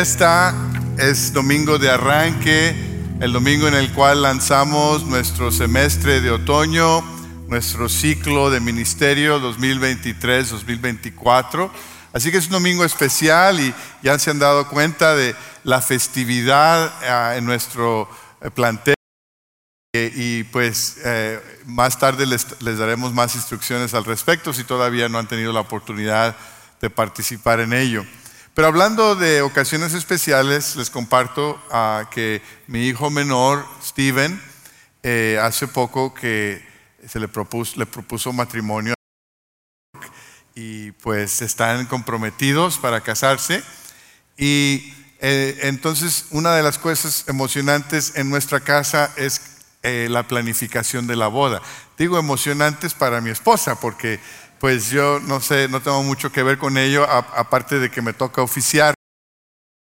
Esta 0.00 0.54
es 0.96 1.32
domingo 1.34 1.78
de 1.78 1.90
arranque, 1.90 2.74
el 3.20 3.34
domingo 3.34 3.68
en 3.68 3.74
el 3.74 3.92
cual 3.92 4.22
lanzamos 4.22 5.04
nuestro 5.04 5.52
semestre 5.52 6.22
de 6.22 6.30
otoño, 6.30 7.02
nuestro 7.48 7.86
ciclo 7.86 8.48
de 8.48 8.60
ministerio 8.60 9.38
2023-2024. 9.40 11.70
Así 12.14 12.32
que 12.32 12.38
es 12.38 12.46
un 12.46 12.52
domingo 12.52 12.86
especial 12.86 13.60
y 13.60 13.74
ya 14.02 14.18
se 14.18 14.30
han 14.30 14.38
dado 14.38 14.70
cuenta 14.70 15.14
de 15.14 15.36
la 15.64 15.82
festividad 15.82 16.94
ah, 17.06 17.36
en 17.36 17.44
nuestro 17.44 18.08
eh, 18.40 18.50
plantel. 18.50 18.94
Y 19.92 20.44
pues 20.44 20.96
eh, 21.04 21.38
más 21.66 21.98
tarde 21.98 22.24
les, 22.24 22.58
les 22.62 22.78
daremos 22.78 23.12
más 23.12 23.34
instrucciones 23.34 23.92
al 23.92 24.06
respecto 24.06 24.54
si 24.54 24.64
todavía 24.64 25.10
no 25.10 25.18
han 25.18 25.28
tenido 25.28 25.52
la 25.52 25.60
oportunidad 25.60 26.34
de 26.80 26.88
participar 26.88 27.60
en 27.60 27.74
ello. 27.74 28.06
Pero 28.54 28.66
hablando 28.66 29.14
de 29.14 29.42
ocasiones 29.42 29.94
especiales, 29.94 30.74
les 30.74 30.90
comparto 30.90 31.62
ah, 31.70 32.10
que 32.10 32.42
mi 32.66 32.86
hijo 32.86 33.08
menor, 33.08 33.64
Steven, 33.82 34.42
eh, 35.02 35.38
hace 35.40 35.68
poco 35.68 36.12
que 36.12 36.60
se 37.06 37.20
le 37.20 37.28
propuso, 37.28 37.78
le 37.78 37.86
propuso 37.86 38.32
matrimonio 38.32 38.94
y 40.54 40.90
pues 40.92 41.42
están 41.42 41.86
comprometidos 41.86 42.76
para 42.78 43.00
casarse. 43.02 43.62
Y 44.36 44.92
eh, 45.20 45.58
entonces 45.62 46.26
una 46.30 46.54
de 46.54 46.62
las 46.62 46.78
cosas 46.78 47.24
emocionantes 47.28 48.16
en 48.16 48.30
nuestra 48.30 48.60
casa 48.60 49.12
es 49.16 49.40
eh, 49.82 50.08
la 50.10 50.24
planificación 50.24 51.06
de 51.06 51.16
la 51.16 51.28
boda. 51.28 51.62
Digo 51.96 52.18
emocionantes 52.18 52.94
para 52.94 53.20
mi 53.20 53.30
esposa 53.30 53.78
porque 53.78 54.18
pues 54.60 54.90
yo 54.90 55.20
no 55.20 55.40
sé, 55.40 55.68
no 55.68 55.80
tengo 55.80 56.02
mucho 56.02 56.30
que 56.30 56.42
ver 56.42 56.58
con 56.58 56.76
ello, 56.76 57.08
aparte 57.08 57.78
de 57.78 57.90
que 57.90 58.02
me 58.02 58.12
toca 58.12 58.42
oficiar. 58.42 58.94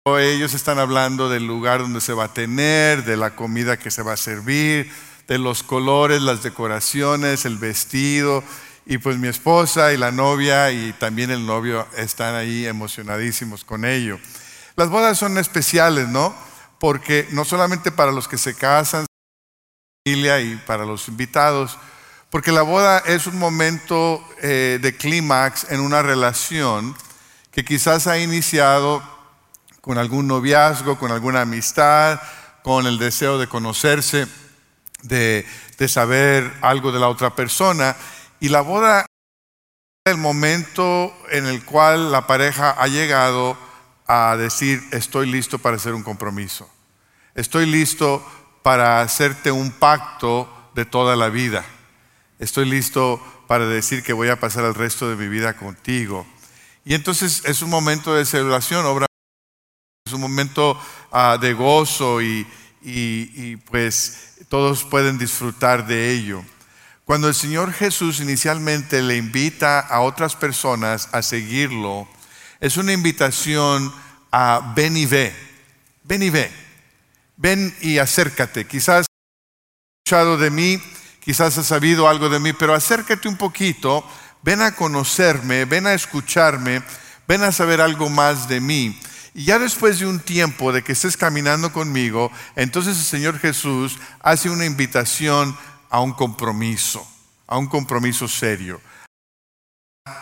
Ellos 0.07 0.55
están 0.55 0.79
hablando 0.79 1.29
del 1.29 1.47
lugar 1.47 1.81
donde 1.81 2.01
se 2.01 2.15
va 2.15 2.25
a 2.25 2.33
tener, 2.35 3.05
de 3.05 3.19
la 3.19 3.37
comida 3.37 3.79
que 3.79 3.91
se 3.91 4.03
va 4.03 4.15
a 4.15 4.17
servir, 4.17 4.91
de 5.29 5.39
los 5.39 5.63
colores, 5.63 6.23
las 6.23 6.43
decoraciones, 6.43 7.45
el 7.45 7.59
vestido. 7.59 8.43
Y 8.87 8.97
pues 8.97 9.19
mi 9.19 9.29
esposa 9.29 9.93
y 9.93 9.99
la 9.99 10.11
novia 10.11 10.73
y 10.73 10.95
también 10.95 11.31
el 11.31 11.45
novio 11.45 11.87
están 11.97 12.35
ahí 12.35 12.67
emocionadísimos 12.67 13.65
con 13.65 13.85
ello. 13.85 14.19
Las 14.75 14.89
bodas 14.89 15.19
son 15.19 15.37
especiales, 15.37 16.09
¿no? 16.09 16.35
Porque 16.81 17.29
no 17.31 17.45
solamente 17.45 17.93
para 17.93 18.11
los 18.11 18.27
que 18.27 18.39
se 18.39 18.55
casan, 18.55 19.05
familia 20.03 20.41
y 20.41 20.57
para 20.57 20.87
los 20.87 21.07
invitados, 21.09 21.79
porque 22.33 22.51
la 22.51 22.63
boda 22.63 23.01
es 23.01 23.27
un 23.27 23.39
momento 23.39 24.27
eh, 24.41 24.79
de 24.81 24.97
clímax 24.97 25.71
en 25.71 25.81
una 25.81 26.01
relación 26.01 26.97
que 27.51 27.63
quizás 27.63 28.07
ha 28.07 28.19
iniciado 28.19 29.03
con 29.83 29.99
algún 29.99 30.29
noviazgo, 30.29 30.99
con 30.99 31.13
alguna 31.13 31.43
amistad, 31.43 32.23
con 32.63 32.87
el 32.87 32.99
deseo 32.99 33.37
de 33.37 33.49
conocerse, 33.49 34.27
de, 35.03 35.47
de 35.77 35.89
saber 35.89 36.51
algo 36.63 36.91
de 36.91 37.01
la 37.01 37.09
otra 37.09 37.37
persona. 37.37 37.97
Y 38.41 38.49
la 38.49 38.63
boda 38.63 39.05
es 40.07 40.13
el 40.13 40.17
momento 40.17 41.15
en 41.33 41.45
el 41.45 41.63
cual 41.67 42.13
la 42.13 42.27
pareja 42.27 42.71
ha 42.71 42.89
llegado 42.89 43.59
a 44.07 44.39
decir, 44.39 44.83
estoy 44.93 45.31
listo 45.31 45.59
para 45.59 45.77
hacer 45.77 45.93
un 45.93 46.03
compromiso. 46.03 46.67
Estoy 47.35 47.67
listo 47.67 48.25
para 48.63 49.03
hacerte 49.03 49.53
un 49.53 49.71
pacto 49.71 50.49
de 50.75 50.87
toda 50.87 51.15
la 51.15 51.29
vida 51.29 51.63
estoy 52.43 52.69
listo 52.69 53.23
para 53.47 53.67
decir 53.67 54.03
que 54.03 54.13
voy 54.13 54.29
a 54.29 54.41
pasar 54.41 54.65
el 54.65 54.75
resto 54.75 55.09
de 55.09 55.17
mi 55.17 55.29
vida 55.29 55.57
contigo. 55.57 56.27
Y 56.85 56.95
entonces 56.95 57.43
es 57.45 57.63
un 57.63 57.71
momento 57.71 58.15
de 58.15 58.25
celebración, 58.25 58.85
obra, 58.85 59.07
es 60.05 60.13
un 60.13 60.21
momento 60.21 60.79
ah, 61.13 61.39
de 61.41 61.53
gozo 61.53 62.21
y, 62.21 62.47
y 62.83 63.57
pues 63.57 64.35
todos 64.49 64.83
pueden 64.83 65.19
disfrutar 65.19 65.87
de 65.87 66.11
ello. 66.11 66.43
Cuando 67.05 67.29
el 67.29 67.35
Señor 67.35 67.73
Jesús 67.73 68.19
inicialmente 68.19 69.03
le 69.03 69.17
invita 69.17 69.79
a 69.79 70.01
otras 70.01 70.35
personas 70.35 71.09
a 71.13 71.23
seguirlo, 71.23 72.09
es 72.59 72.77
una 72.77 72.93
invitación 72.93 73.93
a 74.33 74.73
ven 74.75 74.97
y 74.97 75.07
ve, 75.07 75.33
ven 76.03 76.25
y 76.25 76.31
ve, 76.31 76.51
ven 77.37 77.73
y 77.81 77.99
acércate. 77.99 78.67
Quizás 78.67 79.07
escuchado 80.05 80.39
de 80.39 80.51
mí 80.51 80.83
quizás 81.25 81.57
has 81.57 81.67
sabido 81.67 82.09
algo 82.09 82.29
de 82.29 82.41
mí, 82.41 82.53
pero 82.53 82.75
acércate 82.75 83.29
un 83.29 83.37
poquito, 83.37 84.05
ven 84.43 84.61
a 84.61 84.75
conocerme, 84.75 85.65
ven 85.65 85.87
a 85.87 85.95
escucharme, 85.95 86.83
ven 87.29 87.43
a 87.45 87.53
saber 87.53 87.81
algo 87.81 88.11
más 88.11 88.49
de 88.49 88.61
mí. 88.61 88.99
Y 89.35 89.45
ya 89.45 89.59
después 89.59 89.99
de 89.99 90.07
un 90.07 90.21
tiempo 90.21 90.73
de 90.73 90.83
que 90.83 90.93
estés 90.93 91.17
caminando 91.17 91.73
conmigo, 91.73 92.31
entonces 92.57 92.99
el 92.99 93.05
Señor 93.05 93.39
Jesús 93.39 93.99
hace 94.21 94.51
una 94.51 94.67
invitación 94.67 95.57
a 95.89 96.01
un 96.01 96.13
compromiso, 96.13 97.07
a 97.47 97.57
un 97.57 97.67
compromiso 97.67 98.29
serio, 98.29 98.81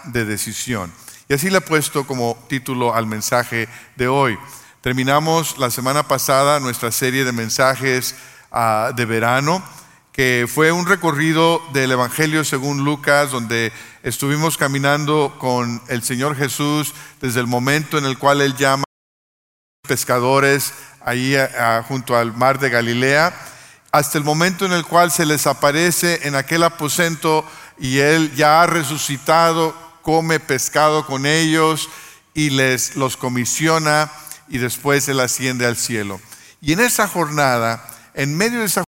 de 0.04 0.24
decisión. 0.24 0.92
Y 1.28 1.34
así 1.34 1.48
le 1.48 1.58
he 1.58 1.62
puesto 1.62 2.06
como 2.06 2.36
título 2.48 2.94
al 2.94 3.06
mensaje 3.06 3.68
de 3.96 4.08
hoy. 4.08 4.38
Terminamos 4.82 5.58
la 5.58 5.70
semana 5.70 6.06
pasada 6.06 6.60
nuestra 6.60 6.92
serie 6.92 7.24
de 7.24 7.32
mensajes 7.32 8.14
ah, 8.52 8.92
de 8.94 9.04
verano 9.06 9.62
que 10.12 10.48
fue 10.52 10.72
un 10.72 10.86
recorrido 10.86 11.62
del 11.72 11.92
Evangelio 11.92 12.44
según 12.44 12.84
Lucas, 12.84 13.30
donde 13.30 13.72
estuvimos 14.02 14.56
caminando 14.56 15.36
con 15.38 15.80
el 15.88 16.02
Señor 16.02 16.36
Jesús 16.36 16.94
desde 17.20 17.40
el 17.40 17.46
momento 17.46 17.96
en 17.96 18.04
el 18.04 18.18
cual 18.18 18.40
Él 18.40 18.56
llama 18.56 18.82
a 18.82 19.88
pescadores 19.88 20.72
ahí 21.04 21.36
junto 21.86 22.16
al 22.16 22.36
mar 22.36 22.58
de 22.58 22.70
Galilea, 22.70 23.34
hasta 23.92 24.18
el 24.18 24.24
momento 24.24 24.66
en 24.66 24.72
el 24.72 24.84
cual 24.84 25.10
se 25.10 25.26
les 25.26 25.46
aparece 25.46 26.20
en 26.26 26.34
aquel 26.34 26.62
aposento 26.64 27.44
y 27.78 27.98
Él 27.98 28.34
ya 28.34 28.62
ha 28.62 28.66
resucitado, 28.66 29.74
come 30.02 30.40
pescado 30.40 31.06
con 31.06 31.24
ellos 31.24 31.88
y 32.34 32.50
les 32.50 32.96
los 32.96 33.16
comisiona 33.16 34.10
y 34.48 34.58
después 34.58 35.08
Él 35.08 35.20
asciende 35.20 35.66
al 35.66 35.76
cielo. 35.76 36.20
Y 36.60 36.72
en 36.72 36.80
esa 36.80 37.08
jornada, 37.08 37.84
en 38.14 38.36
medio 38.36 38.60
de 38.60 38.66
esa 38.66 38.84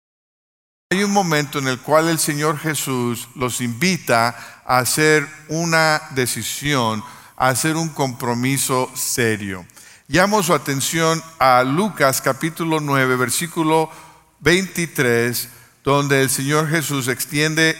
hay 0.89 1.03
un 1.03 1.11
momento 1.11 1.59
en 1.59 1.67
el 1.67 1.79
cual 1.79 2.07
el 2.07 2.17
Señor 2.17 2.57
Jesús 2.59 3.27
los 3.35 3.59
invita 3.59 4.61
a 4.65 4.77
hacer 4.77 5.27
una 5.49 6.01
decisión, 6.11 7.03
a 7.35 7.49
hacer 7.49 7.75
un 7.75 7.89
compromiso 7.89 8.89
serio. 8.95 9.65
Llamo 10.07 10.41
su 10.43 10.53
atención 10.53 11.21
a 11.39 11.63
Lucas 11.63 12.21
capítulo 12.21 12.79
9, 12.79 13.17
versículo 13.17 13.91
23, 14.39 15.49
donde 15.83 16.21
el 16.21 16.29
Señor 16.29 16.69
Jesús 16.69 17.09
extiende 17.09 17.77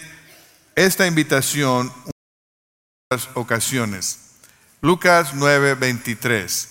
esta 0.76 1.08
invitación 1.08 1.90
en 2.08 2.12
otras 3.10 3.30
ocasiones. 3.36 4.20
Lucas 4.82 5.34
9, 5.34 5.76
23. 5.76 6.70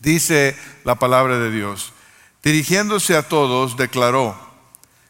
Dice 0.00 0.54
la 0.84 0.96
palabra 0.96 1.38
de 1.38 1.50
Dios. 1.50 1.94
Dirigiéndose 2.42 3.16
a 3.16 3.26
todos, 3.26 3.78
declaró, 3.78 4.47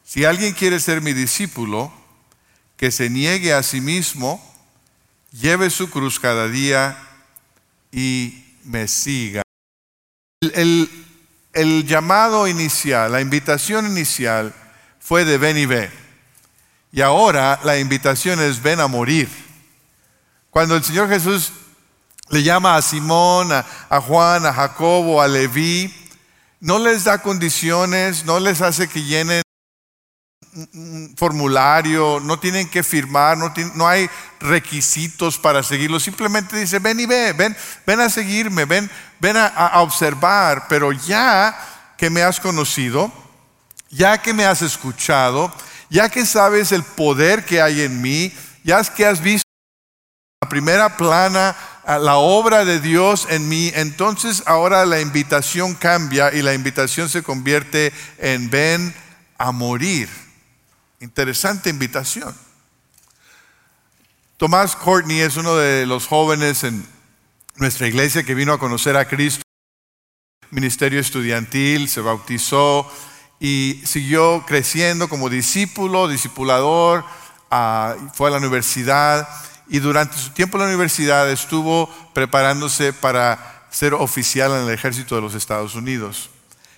si 0.08 0.24
alguien 0.24 0.54
quiere 0.54 0.80
ser 0.80 1.02
mi 1.02 1.12
discípulo, 1.12 1.92
que 2.78 2.90
se 2.90 3.10
niegue 3.10 3.52
a 3.52 3.62
sí 3.62 3.82
mismo, 3.82 4.42
lleve 5.32 5.68
su 5.68 5.90
cruz 5.90 6.18
cada 6.18 6.48
día 6.48 6.96
y 7.92 8.42
me 8.64 8.88
siga. 8.88 9.42
El, 10.40 10.88
llamado 11.86 12.48
inicial, 12.48 13.12
la 13.12 13.20
invitación 13.20 13.84
inicial 13.86 14.54
fue 14.98 15.26
de 15.26 15.36
ven 15.36 15.58
y 15.58 15.66
ve. 15.66 15.90
Y 16.90 17.02
ahora 17.02 17.60
la 17.62 17.78
invitación 17.78 18.40
es 18.40 18.62
ven 18.62 18.80
a 18.80 18.86
morir. 18.86 19.28
Cuando 20.48 20.74
el 20.74 20.84
Señor 20.84 21.10
Jesús 21.10 21.52
le 22.30 22.42
llama 22.42 22.76
a 22.76 22.82
Simón, 22.82 23.52
a, 23.52 23.66
a 23.90 24.00
Juan, 24.00 24.46
a 24.46 24.54
Jacobo, 24.54 25.20
a 25.20 25.28
Leví, 25.28 25.94
no 26.60 26.78
les 26.78 27.04
da 27.04 27.20
condiciones, 27.20 28.24
no 28.24 28.40
les 28.40 28.62
hace 28.62 28.88
que 28.88 29.02
llenen 29.02 29.42
un 30.72 31.14
formulario, 31.16 32.20
no 32.20 32.38
tienen 32.38 32.68
que 32.68 32.82
firmar, 32.82 33.36
no, 33.38 33.88
hay 33.88 34.08
requisitos 34.40 35.38
para 35.38 35.62
seguirlo, 35.62 36.00
simplemente 36.00 36.58
dice, 36.58 36.78
ven 36.78 37.00
y 37.00 37.06
ve, 37.06 37.32
ven, 37.32 37.56
ven 37.86 38.00
a 38.00 38.08
seguirme, 38.08 38.64
ven, 38.64 38.90
ven 39.20 39.36
a, 39.36 39.46
a 39.46 39.80
observar, 39.82 40.66
pero 40.68 40.92
ya 40.92 41.58
que 41.96 42.10
me 42.10 42.22
has 42.22 42.40
conocido, 42.40 43.12
ya 43.90 44.18
que 44.18 44.34
me 44.34 44.44
has 44.44 44.62
escuchado, 44.62 45.52
ya 45.90 46.08
que 46.08 46.26
sabes 46.26 46.72
el 46.72 46.82
poder 46.82 47.44
que 47.44 47.62
hay 47.62 47.82
en 47.82 48.00
mí, 48.00 48.32
ya 48.64 48.82
que 48.82 49.06
has 49.06 49.20
visto 49.20 49.48
la 50.42 50.48
primera 50.48 50.96
plana, 50.96 51.56
la 51.84 52.16
obra 52.16 52.64
de 52.64 52.80
Dios 52.80 53.26
en 53.30 53.48
mí, 53.48 53.72
entonces 53.74 54.42
ahora 54.46 54.84
la 54.84 55.00
invitación 55.00 55.74
cambia 55.74 56.32
y 56.32 56.42
la 56.42 56.52
invitación 56.52 57.08
se 57.08 57.22
convierte 57.22 57.92
en 58.18 58.50
ven 58.50 58.94
a 59.38 59.52
morir. 59.52 60.27
Interesante 61.00 61.70
invitación. 61.70 62.34
Tomás 64.36 64.74
Courtney 64.74 65.20
es 65.20 65.36
uno 65.36 65.56
de 65.56 65.86
los 65.86 66.06
jóvenes 66.06 66.64
en 66.64 66.84
nuestra 67.56 67.86
iglesia 67.86 68.24
que 68.24 68.34
vino 68.34 68.52
a 68.52 68.58
conocer 68.58 68.96
a 68.96 69.06
Cristo. 69.06 69.42
ministerio 70.50 70.98
estudiantil, 70.98 71.88
se 71.88 72.00
bautizó 72.00 72.90
y 73.38 73.80
siguió 73.84 74.44
creciendo 74.46 75.08
como 75.08 75.28
discípulo, 75.28 76.08
discipulador, 76.08 77.04
ah, 77.50 77.94
fue 78.14 78.28
a 78.28 78.32
la 78.32 78.38
universidad 78.38 79.28
y 79.68 79.78
durante 79.80 80.16
su 80.16 80.30
tiempo 80.30 80.56
en 80.56 80.62
la 80.62 80.68
universidad 80.68 81.30
estuvo 81.30 81.88
preparándose 82.14 82.92
para 82.92 83.66
ser 83.70 83.94
oficial 83.94 84.50
en 84.52 84.66
el 84.66 84.70
ejército 84.70 85.14
de 85.14 85.20
los 85.20 85.34
Estados 85.34 85.74
Unidos. 85.74 86.30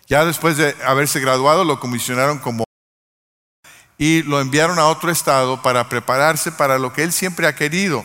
Ya 0.09 0.25
después 0.25 0.57
de 0.57 0.75
haberse 0.85 1.21
graduado 1.21 1.65
lo 1.65 1.79
comisionaron 1.79 2.39
como 2.39 2.65
y 4.01 4.23
lo 4.23 4.41
enviaron 4.41 4.79
a 4.79 4.87
otro 4.87 5.11
estado 5.11 5.61
para 5.61 5.91
prepararse 5.91 6.51
para 6.51 6.79
lo 6.79 6.91
que 6.91 7.03
él 7.03 7.13
siempre 7.13 7.47
ha 7.47 7.55
querido. 7.55 8.03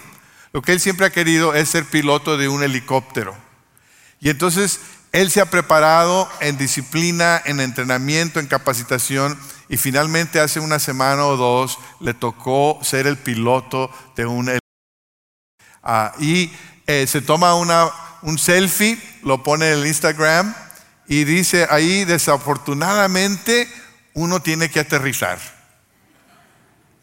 Lo 0.52 0.62
que 0.62 0.74
él 0.74 0.82
siempre 0.82 1.06
ha 1.06 1.10
querido 1.10 1.54
es 1.54 1.70
ser 1.70 1.86
piloto 1.86 2.38
de 2.38 2.50
un 2.50 2.64
helicóptero. 2.64 3.34
Y 4.20 4.30
entonces 4.30 4.82
él 5.14 5.32
se 5.32 5.40
ha 5.40 5.50
preparado 5.50 6.30
en 6.42 6.58
disciplina, 6.58 7.42
en 7.46 7.62
entrenamiento, 7.62 8.42
en 8.42 8.48
capacitación 8.48 9.40
y 9.70 9.78
finalmente 9.78 10.42
hace 10.42 10.60
una 10.60 10.80
semana 10.80 11.28
o 11.28 11.38
dos 11.38 11.80
le 12.02 12.14
tocó 12.14 12.78
ser 12.82 13.08
el 13.08 13.18
piloto 13.18 13.90
de 14.18 14.26
un 14.26 14.50
helicóptero. 14.50 14.60
Ah, 15.82 16.12
y 16.20 16.52
eh, 16.88 17.08
se 17.08 17.22
toma 17.22 17.56
una, 17.56 17.90
un 18.22 18.38
selfie, 18.38 19.02
lo 19.24 19.44
pone 19.44 19.72
en 19.72 19.88
Instagram 19.88 20.54
y 21.08 21.24
dice 21.24 21.68
ahí, 21.70 22.04
desafortunadamente, 22.04 23.70
uno 24.14 24.42
tiene 24.42 24.70
que 24.70 24.82
aterrizar. 24.82 25.55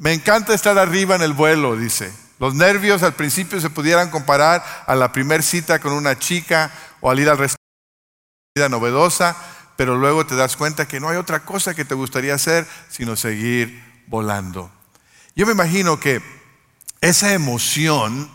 Me 0.03 0.13
encanta 0.13 0.53
estar 0.53 0.79
arriba 0.79 1.15
en 1.15 1.23
el 1.23 1.33
vuelo, 1.33 1.77
dice. 1.77 2.13
Los 2.41 2.57
nervios 2.57 3.05
al 3.05 3.15
principio 3.15 3.61
se 3.61 3.71
pudieran 3.71 4.11
comparar 4.11 4.65
a 4.89 4.97
la 4.97 5.13
primera 5.13 5.45
cita 5.45 5.79
con 5.79 5.93
una 5.93 6.19
chica 6.19 6.73
o 7.01 7.09
al 7.09 7.21
ir 7.21 7.29
al 7.29 7.39
restaurante 7.39 7.63
vida 8.53 8.69
novedosa, 8.69 9.37
pero 9.77 9.97
luego 9.97 10.27
te 10.27 10.35
das 10.35 10.57
cuenta 10.57 10.89
que 10.89 10.99
no 10.99 11.09
hay 11.09 11.19
otra 11.19 11.45
cosa 11.45 11.77
que 11.77 11.85
te 11.85 11.95
gustaría 11.95 12.35
hacer 12.35 12.67
sino 12.89 13.15
seguir 13.15 13.81
volando. 14.09 14.73
Yo 15.37 15.47
me 15.47 15.53
imagino 15.53 16.01
que 16.01 16.21
esa 17.01 17.33
emoción 17.33 18.29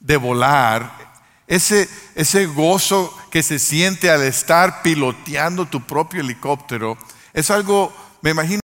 de 0.00 0.16
volar, 0.16 1.14
ese, 1.46 1.88
ese 2.16 2.46
gozo 2.46 3.16
que 3.30 3.44
se 3.44 3.60
siente 3.60 4.10
al 4.10 4.24
estar 4.24 4.82
piloteando 4.82 5.66
tu 5.66 5.86
propio 5.86 6.20
helicóptero, 6.20 6.98
es 7.32 7.48
algo, 7.52 7.94
me 8.22 8.30
imagino, 8.30 8.60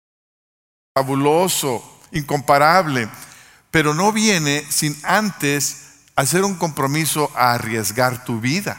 fabuloso, 0.92 1.91
incomparable, 2.12 3.08
pero 3.70 3.94
no 3.94 4.12
viene 4.12 4.64
sin 4.70 4.96
antes 5.02 5.82
hacer 6.14 6.44
un 6.44 6.54
compromiso 6.54 7.30
a 7.34 7.54
arriesgar 7.54 8.24
tu 8.24 8.40
vida. 8.40 8.78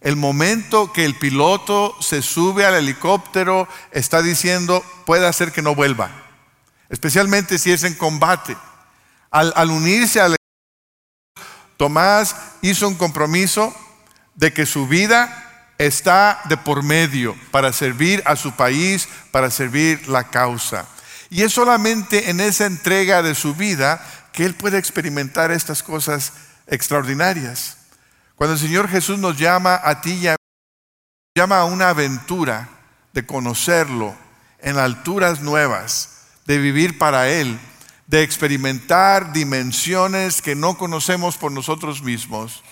El 0.00 0.16
momento 0.16 0.92
que 0.92 1.04
el 1.04 1.14
piloto 1.14 1.96
se 2.00 2.22
sube 2.22 2.66
al 2.66 2.74
helicóptero 2.74 3.68
está 3.92 4.20
diciendo, 4.20 4.84
puede 5.06 5.26
hacer 5.26 5.52
que 5.52 5.62
no 5.62 5.74
vuelva, 5.74 6.10
especialmente 6.88 7.58
si 7.58 7.70
es 7.70 7.84
en 7.84 7.94
combate. 7.94 8.56
Al, 9.30 9.70
unirse 9.70 10.20
al 10.20 10.36
Tomás 11.76 12.36
hizo 12.60 12.86
un 12.86 12.96
compromiso 12.96 13.74
de 14.34 14.52
que 14.52 14.66
su 14.66 14.86
vida 14.86 15.72
está 15.78 16.40
de 16.44 16.56
por 16.56 16.82
medio 16.82 17.36
para 17.50 17.72
servir 17.72 18.22
a 18.26 18.36
su 18.36 18.52
país, 18.52 19.08
para 19.30 19.50
servir 19.50 20.08
la 20.08 20.24
causa. 20.24 20.86
Y 21.32 21.44
es 21.44 21.54
solamente 21.54 22.28
en 22.28 22.40
esa 22.40 22.66
entrega 22.66 23.22
de 23.22 23.34
su 23.34 23.54
vida 23.54 24.04
que 24.34 24.44
él 24.44 24.54
puede 24.54 24.76
experimentar 24.76 25.50
estas 25.50 25.82
cosas 25.82 26.34
extraordinarias. 26.66 27.78
Cuando 28.36 28.52
el 28.52 28.60
Señor 28.60 28.86
Jesús 28.86 29.18
nos 29.18 29.38
llama 29.38 29.80
a 29.82 30.02
ti 30.02 30.12
y 30.12 30.28
a 30.28 30.32
mí, 30.32 30.36
nos 31.34 31.42
llama 31.42 31.60
a 31.60 31.64
una 31.64 31.88
aventura 31.88 32.68
de 33.14 33.24
conocerlo 33.24 34.14
en 34.58 34.76
alturas 34.76 35.40
nuevas, 35.40 36.18
de 36.44 36.58
vivir 36.58 36.98
para 36.98 37.30
Él, 37.30 37.58
de 38.06 38.22
experimentar 38.22 39.32
dimensiones 39.32 40.42
que 40.42 40.54
no 40.54 40.76
conocemos 40.76 41.38
por 41.38 41.50
nosotros 41.50 42.02
mismos. 42.02 42.62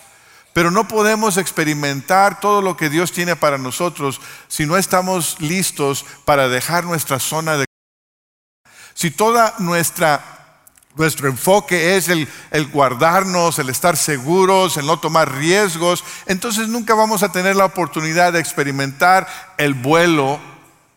Pero 0.53 0.69
no 0.69 0.87
podemos 0.87 1.37
experimentar 1.37 2.39
todo 2.39 2.61
lo 2.61 2.77
que 2.77 2.91
Dios 2.91 3.11
tiene 3.11 3.35
para 3.35 3.57
nosotros 3.57 4.21
si 4.47 4.67
no 4.67 4.77
estamos 4.77 5.37
listos 5.39 6.05
para 6.25 6.47
dejar 6.47 6.83
nuestra 6.83 7.17
zona 7.17 7.57
de... 7.57 7.70
Si 9.01 9.09
toda 9.09 9.55
nuestra 9.57 10.23
nuestro 10.95 11.27
enfoque 11.27 11.97
es 11.97 12.07
el, 12.07 12.27
guardarnos, 12.71 13.57
el 13.57 13.69
estar 13.69 13.97
seguros, 13.97 14.77
el 14.77 14.85
no 14.85 14.99
tomar 14.99 15.33
riesgos. 15.33 16.03
Entonces 16.27 16.67
nunca 16.67 16.93
vamos 16.93 17.23
a 17.23 17.31
tener 17.31 17.55
la 17.55 17.65
oportunidad 17.65 18.31
de 18.31 18.39
experimentar 18.39 19.27
el 19.57 19.73
vuelo 19.73 20.39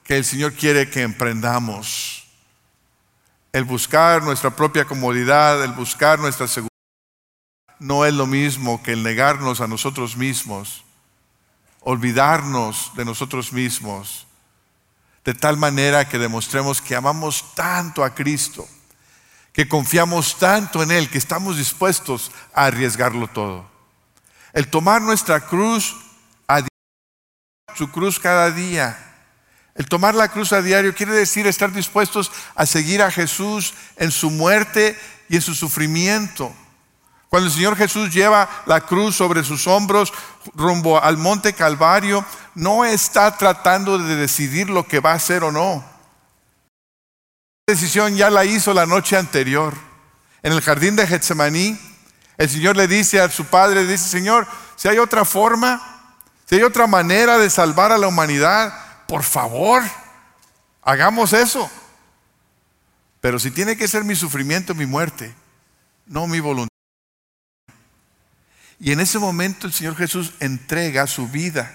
que 0.02 0.18
el 0.18 0.26
Señor 0.26 0.52
quiere 0.52 0.90
que 0.90 1.00
emprendamos. 1.00 2.26
El 3.54 3.64
buscar 3.64 4.22
nuestra 4.22 4.50
propia 4.50 4.84
comodidad, 4.84 5.64
el 5.64 5.72
buscar 5.72 6.18
nuestra 6.18 6.46
seguridad, 6.46 6.68
no 7.78 8.04
es 8.04 8.12
lo 8.12 8.26
mismo 8.26 8.82
que 8.82 8.92
el 8.92 9.02
negarnos 9.02 9.62
a 9.62 9.66
nosotros 9.66 10.18
mismos, 10.18 10.84
olvidarnos 11.80 12.92
de 12.96 13.06
nosotros 13.06 13.54
mismos, 13.54 14.23
de 15.24 15.34
tal 15.34 15.56
manera 15.56 16.08
que 16.08 16.18
demostremos 16.18 16.80
que 16.80 16.94
amamos 16.94 17.54
tanto 17.54 18.04
a 18.04 18.14
Cristo 18.14 18.68
que 19.54 19.68
confiamos 19.68 20.36
tanto 20.36 20.82
en 20.82 20.90
Él 20.90 21.08
que 21.08 21.16
estamos 21.16 21.56
dispuestos 21.56 22.32
a 22.52 22.66
arriesgarlo 22.66 23.28
todo. 23.28 23.70
El 24.52 24.68
tomar 24.68 25.00
nuestra 25.00 25.46
cruz 25.46 25.96
a 26.48 26.60
su 27.76 27.90
cruz 27.92 28.18
cada 28.18 28.50
día. 28.50 28.98
El 29.76 29.86
tomar 29.86 30.16
la 30.16 30.28
cruz 30.28 30.52
a 30.52 30.60
diario 30.60 30.92
quiere 30.92 31.12
decir 31.12 31.46
estar 31.46 31.72
dispuestos 31.72 32.32
a 32.56 32.66
seguir 32.66 33.00
a 33.00 33.12
Jesús 33.12 33.74
en 33.96 34.10
su 34.10 34.28
muerte 34.30 34.98
y 35.28 35.36
en 35.36 35.42
su 35.42 35.54
sufrimiento. 35.54 36.52
Cuando 37.34 37.48
el 37.48 37.52
Señor 37.52 37.74
Jesús 37.74 38.14
lleva 38.14 38.48
la 38.64 38.82
cruz 38.82 39.16
sobre 39.16 39.42
sus 39.42 39.66
hombros 39.66 40.12
rumbo 40.54 41.02
al 41.02 41.16
monte 41.16 41.52
Calvario, 41.52 42.24
no 42.54 42.84
está 42.84 43.36
tratando 43.36 43.98
de 43.98 44.14
decidir 44.14 44.70
lo 44.70 44.86
que 44.86 45.00
va 45.00 45.10
a 45.10 45.16
hacer 45.16 45.42
o 45.42 45.50
no 45.50 45.84
decisión 47.66 48.14
ya 48.14 48.30
la 48.30 48.44
hizo 48.44 48.72
la 48.72 48.86
noche 48.86 49.16
anterior. 49.16 49.74
En 50.44 50.52
el 50.52 50.60
jardín 50.60 50.94
de 50.94 51.08
Getsemaní, 51.08 51.76
el 52.38 52.48
Señor 52.48 52.76
le 52.76 52.86
dice 52.86 53.20
a 53.20 53.28
su 53.28 53.46
padre, 53.46 53.84
dice, 53.84 54.08
Señor, 54.08 54.46
si 54.76 54.86
hay 54.86 54.98
otra 54.98 55.24
forma, 55.24 55.82
si 56.48 56.54
hay 56.54 56.62
otra 56.62 56.86
manera 56.86 57.36
de 57.38 57.50
salvar 57.50 57.90
a 57.90 57.98
la 57.98 58.06
humanidad, 58.06 58.72
por 59.08 59.24
favor, 59.24 59.82
hagamos 60.82 61.32
eso. 61.32 61.68
Pero 63.20 63.40
si 63.40 63.50
tiene 63.50 63.76
que 63.76 63.88
ser 63.88 64.04
mi 64.04 64.14
sufrimiento, 64.14 64.72
mi 64.72 64.86
muerte, 64.86 65.34
no 66.06 66.28
mi 66.28 66.38
voluntad. 66.38 66.73
Y 68.84 68.92
en 68.92 69.00
ese 69.00 69.18
momento 69.18 69.66
el 69.66 69.72
Señor 69.72 69.96
Jesús 69.96 70.34
entrega 70.40 71.06
su 71.06 71.26
vida. 71.26 71.74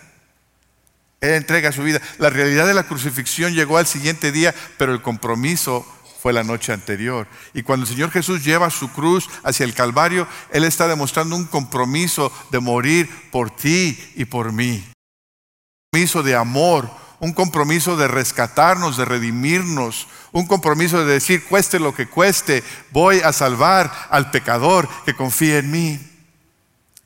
Él 1.21 1.31
entrega 1.31 1.71
su 1.71 1.81
vida. 1.81 1.99
La 2.19 2.29
realidad 2.29 2.67
de 2.67 2.75
la 2.75 2.83
crucifixión 2.83 3.55
llegó 3.55 3.79
al 3.79 3.87
siguiente 3.87 4.31
día, 4.31 4.53
pero 4.77 4.93
el 4.93 5.01
compromiso 5.01 5.83
fue 6.21 6.33
la 6.33 6.43
noche 6.43 6.71
anterior. 6.71 7.25
Y 7.55 7.63
cuando 7.63 7.87
el 7.87 7.91
Señor 7.91 8.11
Jesús 8.11 8.45
lleva 8.45 8.69
su 8.69 8.91
cruz 8.91 9.27
hacia 9.43 9.63
el 9.63 9.73
Calvario, 9.73 10.27
Él 10.51 10.63
está 10.63 10.87
demostrando 10.87 11.35
un 11.35 11.45
compromiso 11.45 12.31
de 12.51 12.59
morir 12.59 13.09
por 13.31 13.49
ti 13.49 13.97
y 14.15 14.25
por 14.25 14.51
mí. 14.51 14.75
Un 14.75 15.91
compromiso 15.91 16.21
de 16.21 16.35
amor, 16.35 16.91
un 17.19 17.33
compromiso 17.33 17.97
de 17.97 18.07
rescatarnos, 18.07 18.97
de 18.97 19.05
redimirnos, 19.05 20.07
un 20.31 20.45
compromiso 20.45 21.03
de 21.03 21.13
decir, 21.13 21.43
cueste 21.45 21.79
lo 21.79 21.95
que 21.95 22.05
cueste, 22.05 22.63
voy 22.91 23.21
a 23.21 23.33
salvar 23.33 23.91
al 24.11 24.29
pecador 24.29 24.87
que 25.05 25.15
confía 25.15 25.57
en 25.57 25.71
mí. 25.71 26.08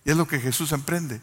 Y 0.05 0.11
es 0.11 0.17
lo 0.17 0.27
que 0.27 0.39
Jesús 0.39 0.71
emprende. 0.71 1.21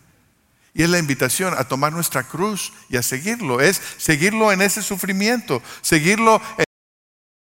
Y 0.72 0.82
es 0.82 0.90
la 0.90 0.98
invitación 0.98 1.54
a 1.56 1.64
tomar 1.64 1.92
nuestra 1.92 2.22
cruz 2.22 2.72
y 2.88 2.96
a 2.96 3.02
seguirlo. 3.02 3.60
Es 3.60 3.80
seguirlo 3.98 4.52
en 4.52 4.62
ese 4.62 4.82
sufrimiento, 4.82 5.62
seguirlo 5.82 6.40
en 6.56 6.64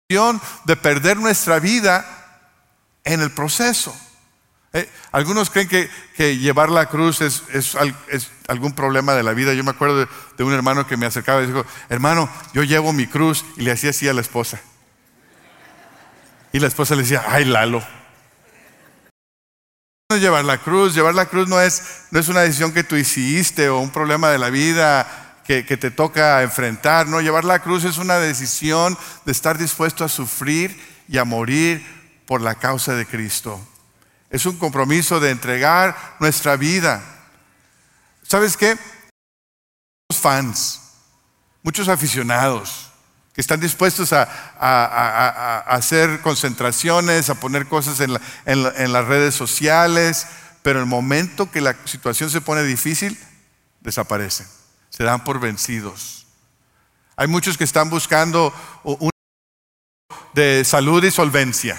la 0.09 0.41
de 0.65 0.77
perder 0.77 1.17
nuestra 1.17 1.59
vida 1.59 2.05
en 3.05 3.21
el 3.23 3.33
proceso. 3.33 3.97
Eh, 4.73 4.89
algunos 5.11 5.49
creen 5.49 5.69
que, 5.69 6.37
llevar 6.37 6.69
la 6.69 6.87
cruz 6.87 7.23
es, 7.23 7.43
algún 8.47 8.73
problema 8.75 9.15
de 9.15 9.23
la 9.23 9.33
vida. 9.33 9.55
Yo 9.55 9.65
me 9.65 9.71
acuerdo 9.71 10.01
de, 10.01 10.09
de, 10.37 10.45
un 10.45 10.53
hermano 10.53 10.87
que 10.87 10.97
me 10.97 11.07
acercaba 11.07 11.43
y 11.43 11.47
dijo, 11.47 11.65
hermano, 11.89 12.29
yo 12.53 12.63
llevo 12.63 12.93
mi 12.93 13.07
cruz 13.07 13.45
y 13.57 13.63
le 13.63 13.73
hacía 13.73 13.91
así 13.91 14.07
a 14.07 14.13
la 14.13 14.21
esposa. 14.21 14.61
Y 16.53 16.61
la 16.61 16.69
esposa 16.69 16.95
le 16.95 17.03
decía, 17.03 17.25
ay 17.27 17.45
Lalo, 17.45 17.83
llevar 20.15 20.45
la 20.45 20.59
cruz. 20.59 20.95
Llevar 20.95 21.15
la 21.15 21.27
cruz 21.27 21.49
no 21.49 21.61
es, 21.61 21.83
no 22.11 22.21
es 22.21 22.29
una 22.29 22.43
decisión 22.43 22.73
que 22.73 22.85
tú 22.85 22.97
hiciste 22.97 23.69
o 23.69 23.81
un 23.81 23.91
problema 23.91 24.31
de 24.31 24.39
la 24.39 24.51
vida 24.51 25.41
que, 25.45 25.67
que, 25.67 25.77
te 25.77 25.91
toca 25.91 26.43
enfrentar. 26.43 27.09
No, 27.09 27.21
llevar 27.21 27.45
la 27.45 27.59
cruz 27.59 27.85
es 27.85 27.99
una 27.99 28.17
decisión 28.19 28.97
de 29.25 29.33
estar 29.33 29.59
dispuesto 29.59 30.05
a 30.05 30.09
sufrir 30.09 30.81
y 31.09 31.19
a 31.19 31.25
morir 31.25 31.85
por 32.27 32.41
la 32.41 32.55
causa 32.55 32.95
de 32.95 33.07
Cristo. 33.07 33.61
Es 34.31 34.47
un 34.47 34.57
compromiso 34.59 35.19
de 35.19 35.31
entregar 35.31 36.17
nuestra 36.21 36.57
vida. 36.57 37.03
¿Sabes 38.23 38.57
qué? 38.57 38.77
fans, 40.09 40.81
muchos 41.65 41.89
aficionados 41.89 42.93
que 43.37 43.43
están 43.43 43.61
dispuestos 43.61 44.15
a, 44.15 45.61
hacer 45.69 46.23
concentraciones, 46.23 47.29
a 47.29 47.35
poner 47.35 47.67
cosas 47.67 48.01
en, 48.01 48.19
en 48.47 48.93
las 48.95 49.05
redes 49.05 49.35
sociales, 49.35 50.27
pero 50.63 50.81
el 50.81 50.87
momento 50.87 51.51
que 51.51 51.61
la 51.61 51.77
situación 51.85 52.31
se 52.31 52.41
pone 52.41 52.63
difícil, 52.63 53.19
desaparecen, 53.81 54.47
se 54.89 55.05
dan 55.05 55.23
por 55.23 55.39
vencidos. 55.39 56.27
Hay 57.15 57.27
muchos 57.27 57.59
que 57.59 57.65
están 57.65 57.91
buscando 57.91 58.55
un 58.85 59.11
de 60.33 60.65
salud 60.65 61.05
y 61.05 61.11
solvencia, 61.11 61.79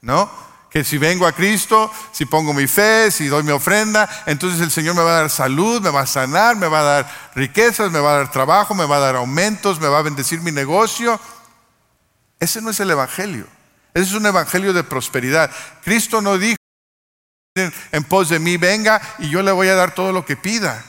¿no? 0.00 0.28
Que 0.72 0.84
si 0.84 0.96
vengo 0.96 1.26
a 1.26 1.32
Cristo, 1.32 1.92
si 2.12 2.24
pongo 2.24 2.54
mi 2.54 2.66
fe, 2.66 3.10
si 3.10 3.28
doy 3.28 3.42
mi 3.42 3.52
ofrenda, 3.52 4.08
entonces 4.24 4.60
el 4.60 4.70
Señor 4.70 4.94
me 4.94 5.02
va 5.02 5.18
a 5.18 5.20
dar 5.20 5.30
salud, 5.30 5.82
me 5.82 5.90
va 5.90 6.00
a 6.00 6.06
sanar, 6.06 6.56
me 6.56 6.66
va 6.66 6.80
a 6.80 6.82
dar 6.82 7.30
riquezas, 7.34 7.90
me 7.90 8.00
va 8.00 8.14
a 8.14 8.18
dar 8.18 8.30
trabajo, 8.30 8.74
me 8.74 8.86
va 8.86 8.96
a 8.96 9.00
dar 9.00 9.16
aumentos, 9.16 9.80
me 9.80 9.88
va 9.88 9.98
a 9.98 10.02
bendecir 10.02 10.40
mi 10.40 10.50
negocio. 10.50 11.20
Ese 12.40 12.62
no 12.62 12.70
es 12.70 12.80
el 12.80 12.90
Evangelio. 12.90 13.46
Ese 13.92 14.06
es 14.06 14.12
un 14.14 14.24
Evangelio 14.24 14.72
de 14.72 14.82
prosperidad. 14.82 15.50
Cristo 15.84 16.22
no 16.22 16.38
dijo 16.38 16.56
en 17.54 18.04
pos 18.04 18.30
de 18.30 18.38
mí, 18.38 18.56
venga 18.56 19.00
y 19.18 19.28
yo 19.28 19.42
le 19.42 19.52
voy 19.52 19.68
a 19.68 19.74
dar 19.74 19.94
todo 19.94 20.10
lo 20.10 20.24
que 20.24 20.36
pida. 20.36 20.82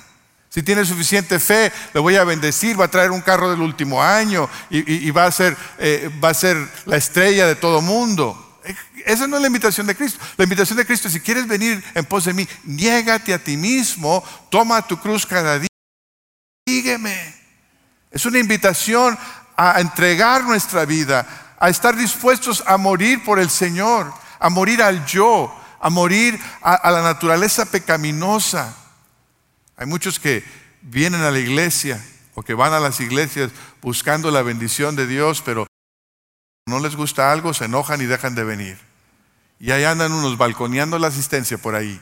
Si 0.47 0.63
tiene 0.63 0.85
suficiente 0.85 1.39
fe, 1.39 1.73
le 1.93 1.99
voy 1.99 2.15
a 2.15 2.23
bendecir, 2.23 2.79
va 2.79 2.85
a 2.85 2.91
traer 2.91 3.11
un 3.11 3.21
carro 3.21 3.49
del 3.49 3.59
último 3.59 4.03
año 4.03 4.47
y, 4.69 5.09
va, 5.09 5.25
a 5.25 5.31
ser, 5.31 5.57
eh, 5.79 6.11
va 6.23 6.29
a 6.29 6.33
ser 6.35 6.55
la 6.85 6.95
estrella 6.95 7.47
de 7.47 7.55
todo 7.55 7.81
mundo. 7.81 8.42
Esa 9.05 9.27
no 9.27 9.35
es 9.35 9.41
la 9.41 9.47
invitación 9.47 9.87
de 9.87 9.95
Cristo. 9.95 10.19
La 10.37 10.43
invitación 10.43 10.77
de 10.77 10.85
Cristo 10.85 11.07
es, 11.07 11.13
si 11.13 11.19
quieres 11.19 11.47
venir 11.47 11.83
en 11.93 12.05
pos 12.05 12.25
de 12.25 12.33
mí, 12.33 12.47
niégate 12.63 13.33
a 13.33 13.43
ti 13.43 13.57
mismo, 13.57 14.23
toma 14.49 14.85
tu 14.87 14.99
cruz 14.99 15.25
cada 15.25 15.59
día, 15.59 15.67
sígueme. 16.67 17.35
Es 18.11 18.25
una 18.25 18.39
invitación 18.39 19.17
a 19.55 19.79
entregar 19.81 20.43
nuestra 20.43 20.85
vida, 20.85 21.55
a 21.59 21.69
estar 21.69 21.95
dispuestos 21.95 22.63
a 22.65 22.77
morir 22.77 23.23
por 23.23 23.39
el 23.39 23.49
Señor, 23.49 24.13
a 24.39 24.49
morir 24.49 24.81
al 24.81 25.05
yo, 25.05 25.53
a 25.79 25.89
morir 25.89 26.39
a 26.61 26.89
la 26.91 27.01
naturaleza 27.01 27.65
pecaminosa 27.65 28.77
hay 29.75 29.87
muchos 29.87 30.19
que 30.19 30.43
vienen 30.81 31.21
a 31.21 31.31
la 31.31 31.39
iglesia 31.39 32.03
o 32.35 32.43
que 32.43 32.53
van 32.53 32.73
a 32.73 32.79
las 32.79 32.99
iglesias 32.99 33.51
buscando 33.81 34.31
la 34.31 34.41
bendición 34.41 34.95
de 34.95 35.07
Dios, 35.07 35.41
pero 35.43 35.67
no 36.67 36.79
les 36.79 36.95
gusta 36.95 37.31
algo, 37.31 37.53
se 37.53 37.65
enojan 37.65 38.01
y 38.01 38.05
dejan 38.05 38.35
de 38.35 38.43
venir. 38.43 38.92
Y 39.59 39.71
ahí 39.71 39.83
andan 39.83 40.11
unos 40.11 40.37
balconeando 40.37 40.99
la 40.99 41.07
asistencia 41.07 41.57
por 41.57 41.75
ahí. 41.75 42.01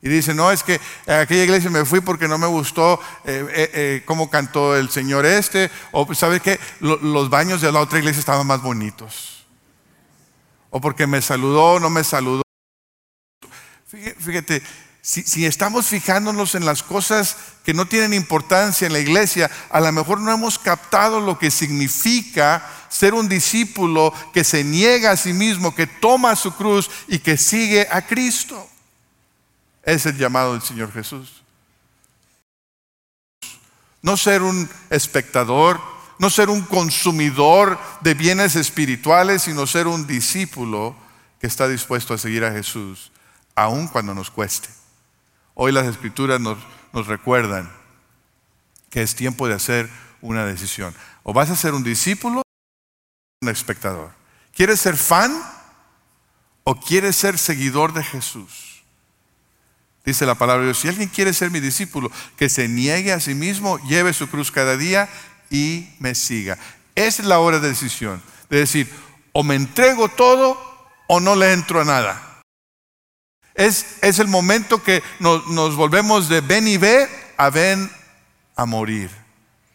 Y 0.00 0.08
dicen, 0.08 0.36
no, 0.36 0.52
es 0.52 0.62
que 0.62 0.80
a 1.08 1.20
aquella 1.20 1.42
iglesia 1.42 1.70
me 1.70 1.84
fui 1.84 2.00
porque 2.00 2.28
no 2.28 2.38
me 2.38 2.46
gustó 2.46 3.00
eh, 3.24 3.44
eh, 3.50 3.70
eh, 3.74 4.02
cómo 4.04 4.30
cantó 4.30 4.76
el 4.76 4.90
Señor 4.90 5.26
este, 5.26 5.70
o 5.90 6.14
sabe 6.14 6.38
que 6.38 6.60
los 6.80 7.30
baños 7.30 7.60
de 7.60 7.72
la 7.72 7.80
otra 7.80 7.98
iglesia 7.98 8.20
estaban 8.20 8.46
más 8.46 8.62
bonitos. 8.62 9.46
O 10.70 10.80
porque 10.80 11.06
me 11.06 11.20
saludó, 11.20 11.80
no 11.80 11.90
me 11.90 12.04
saludó. 12.04 12.42
Fíjate, 13.86 14.62
si, 15.00 15.46
estamos 15.46 15.86
fijándonos 15.86 16.54
en 16.54 16.66
las 16.66 16.82
cosas 16.82 17.36
que 17.64 17.72
no 17.72 17.86
tienen 17.86 18.12
importancia 18.12 18.86
en 18.86 18.92
la 18.92 18.98
iglesia, 18.98 19.50
a 19.70 19.80
lo 19.80 19.90
mejor 19.90 20.20
no 20.20 20.30
hemos 20.30 20.58
captado 20.58 21.20
lo 21.20 21.38
que 21.38 21.50
significa 21.50 22.62
ser 22.88 23.14
un 23.14 23.28
discípulo 23.28 24.12
que 24.32 24.44
se 24.44 24.64
niega 24.64 25.10
a 25.10 25.16
sí 25.16 25.32
mismo, 25.32 25.74
que 25.74 25.86
toma 25.86 26.36
su 26.36 26.54
cruz 26.54 26.90
y 27.06 27.18
que 27.18 27.36
sigue 27.36 27.86
a 27.90 28.02
Cristo. 28.02 28.68
Es 29.82 30.06
el 30.06 30.16
llamado 30.16 30.52
del 30.52 30.62
Señor 30.62 30.92
Jesús. 30.92 31.42
No 34.02 34.16
ser 34.16 34.42
un 34.42 34.68
espectador, 34.90 35.80
no 36.18 36.30
ser 36.30 36.50
un 36.50 36.62
consumidor 36.62 37.78
de 38.00 38.14
bienes 38.14 38.56
espirituales, 38.56 39.42
sino 39.42 39.66
ser 39.66 39.86
un 39.86 40.06
discípulo 40.06 40.96
que 41.40 41.46
está 41.46 41.68
dispuesto 41.68 42.14
a 42.14 42.18
seguir 42.18 42.44
a 42.44 42.52
Jesús, 42.52 43.12
aun 43.54 43.88
cuando 43.88 44.14
nos 44.14 44.30
cueste. 44.30 44.68
Hoy 45.54 45.72
las 45.72 45.86
escrituras 45.86 46.40
nos, 46.40 46.58
recuerdan 47.06 47.70
que 48.90 49.02
es 49.02 49.14
tiempo 49.14 49.46
de 49.46 49.54
hacer 49.54 49.88
una 50.20 50.44
decisión. 50.44 50.94
O 51.22 51.32
vas 51.32 51.50
a 51.50 51.56
ser 51.56 51.74
un 51.74 51.84
discípulo 51.84 52.42
un 53.40 53.48
espectador. 53.48 54.10
¿Quieres 54.54 54.80
ser 54.80 54.96
fan 54.96 55.40
o 56.64 56.74
quieres 56.78 57.16
ser 57.16 57.38
seguidor 57.38 57.92
de 57.92 58.02
Jesús? 58.02 58.82
Dice 60.04 60.26
la 60.26 60.36
palabra 60.36 60.62
de 60.62 60.68
Dios, 60.68 60.78
si 60.78 60.88
alguien 60.88 61.08
quiere 61.08 61.32
ser 61.32 61.50
mi 61.50 61.60
discípulo, 61.60 62.10
que 62.36 62.48
se 62.48 62.68
niegue 62.68 63.12
a 63.12 63.20
sí 63.20 63.34
mismo, 63.34 63.78
lleve 63.86 64.12
su 64.12 64.28
cruz 64.28 64.50
cada 64.50 64.76
día 64.76 65.08
y 65.50 65.88
me 65.98 66.14
siga. 66.14 66.58
Es 66.94 67.20
la 67.20 67.38
hora 67.38 67.60
de 67.60 67.68
decisión, 67.68 68.22
de 68.48 68.58
decir, 68.60 68.90
o 69.32 69.44
me 69.44 69.54
entrego 69.54 70.08
todo 70.08 70.58
o 71.08 71.20
no 71.20 71.36
le 71.36 71.52
entro 71.52 71.80
a 71.80 71.84
nada. 71.84 72.42
Es, 73.54 73.98
el 74.02 74.28
momento 74.28 74.82
que 74.82 75.02
nos, 75.18 75.46
nos, 75.48 75.76
volvemos 75.76 76.28
de 76.28 76.40
ven 76.40 76.68
y 76.68 76.76
ve 76.76 77.08
a 77.36 77.50
ven 77.50 77.90
a 78.56 78.66
morir. 78.66 79.10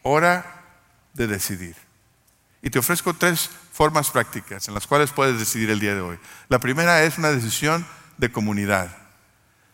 Hora 0.02 0.64
de 1.12 1.26
decidir. 1.26 1.83
Y 2.64 2.70
te 2.70 2.78
ofrezco 2.78 3.12
tres 3.12 3.50
formas 3.72 4.10
prácticas 4.10 4.68
en 4.68 4.74
las 4.74 4.86
cuales 4.86 5.10
puedes 5.10 5.38
decidir 5.38 5.68
el 5.68 5.80
día 5.80 5.94
de 5.94 6.00
hoy. 6.00 6.18
La 6.48 6.58
primera 6.58 7.04
es 7.04 7.18
una 7.18 7.30
decisión 7.30 7.86
de 8.16 8.32
comunidad. 8.32 8.96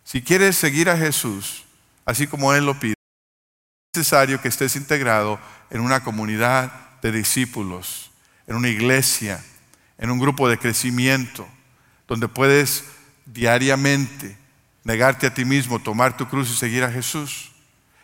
Si 0.02 0.22
quieres 0.22 0.56
seguir 0.56 0.90
a 0.90 0.96
Jesús, 0.96 1.66
así 2.04 2.26
como 2.26 2.52
Él 2.52 2.66
lo 2.66 2.80
pide, 2.80 2.94
es 3.92 3.98
necesario 4.00 4.42
que 4.42 4.48
estés 4.48 4.74
integrado 4.74 5.38
en 5.70 5.82
una 5.82 6.02
comunidad 6.02 6.72
de 7.00 7.12
discípulos, 7.12 8.10
en 8.48 8.56
una 8.56 8.68
iglesia, 8.68 9.40
en 9.96 10.10
un 10.10 10.18
grupo 10.18 10.48
de 10.48 10.58
crecimiento, 10.58 11.46
donde 12.08 12.26
puedes 12.26 12.86
diariamente, 13.24 14.36
negarte 14.82 15.28
a 15.28 15.34
ti 15.34 15.44
mismo, 15.44 15.78
tomar 15.78 16.16
tu 16.16 16.28
cruz 16.28 16.50
y 16.50 16.56
seguir 16.56 16.82
a 16.82 16.90
Jesús. 16.90 17.52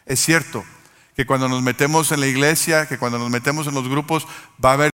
Es 0.05 0.21
cierto 0.21 0.65
que 1.17 1.25
cuando 1.25 1.49
nos 1.49 1.63
metemos 1.63 2.13
en 2.13 2.21
la 2.21 2.27
iglesia, 2.27 2.87
que 2.87 2.99
cuando 2.99 3.19
nos 3.19 3.31
metemos 3.31 3.67
en 3.67 3.75
los 3.75 3.89
grupos, 3.89 4.29
va 4.63 4.71
a 4.71 4.75
haber... 4.75 4.91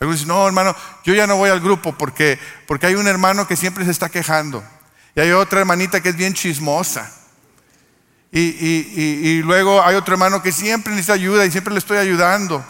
Algunos 0.00 0.20
dicen, 0.20 0.28
no, 0.28 0.46
hermano, 0.46 0.74
yo 1.04 1.12
ya 1.12 1.26
no 1.26 1.36
voy 1.36 1.50
al 1.50 1.60
grupo 1.60 1.92
porque, 1.92 2.38
porque 2.66 2.86
hay 2.86 2.94
un 2.94 3.06
hermano 3.06 3.46
que 3.46 3.56
siempre 3.56 3.84
se 3.84 3.90
está 3.90 4.08
quejando. 4.08 4.64
Y 5.14 5.20
hay 5.20 5.32
otra 5.32 5.60
hermanita 5.60 6.00
que 6.00 6.08
es 6.08 6.16
bien 6.16 6.32
chismosa. 6.32 7.12
Y, 8.32 8.40
y, 8.40 9.42
luego 9.42 9.82
hay 9.82 9.96
otro 9.96 10.14
hermano 10.14 10.40
que 10.40 10.52
siempre 10.52 10.92
necesita 10.92 11.12
ayuda 11.12 11.44
y 11.44 11.50
siempre 11.50 11.74
le 11.74 11.78
estoy 11.78 11.98
ayudando. 11.98 12.64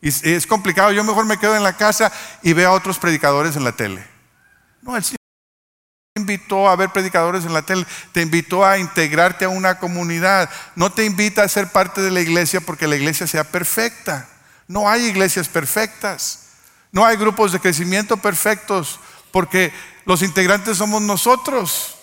Y 0.00 0.08
es 0.08 0.46
complicado. 0.46 0.92
Yo 0.92 1.02
mejor 1.02 1.24
me 1.24 1.38
quedo 1.38 1.56
en 1.56 1.64
la 1.64 1.76
casa 1.76 2.12
y 2.42 2.52
veo 2.52 2.70
a 2.70 2.74
otros 2.74 3.00
predicadores 3.00 3.56
en 3.56 3.64
la 3.64 3.72
tele. 3.72 4.06
No, 4.82 4.96
el 4.96 5.02
Señor 5.02 5.21
invitó 6.14 6.68
a 6.68 6.76
ver 6.76 6.90
predicadores 6.90 7.44
en 7.44 7.54
la 7.54 7.62
tele, 7.62 7.86
te 8.12 8.20
invitó 8.20 8.66
a 8.66 8.78
integrarte 8.78 9.46
a 9.46 9.48
una 9.48 9.78
comunidad, 9.78 10.50
no 10.76 10.92
te 10.92 11.04
invita 11.04 11.42
a 11.42 11.48
ser 11.48 11.68
parte 11.68 12.02
de 12.02 12.10
la 12.10 12.20
iglesia 12.20 12.60
porque 12.60 12.86
la 12.86 12.96
iglesia 12.96 13.26
sea 13.26 13.44
perfecta. 13.44 14.28
No 14.68 14.88
hay 14.88 15.06
iglesias 15.06 15.48
perfectas, 15.48 16.48
no 16.92 17.04
hay 17.04 17.16
grupos 17.16 17.52
de 17.52 17.60
crecimiento 17.60 18.18
perfectos, 18.18 19.00
porque 19.30 19.72
los 20.04 20.22
integrantes 20.22 20.76
somos 20.76 21.00
nosotros, 21.00 21.96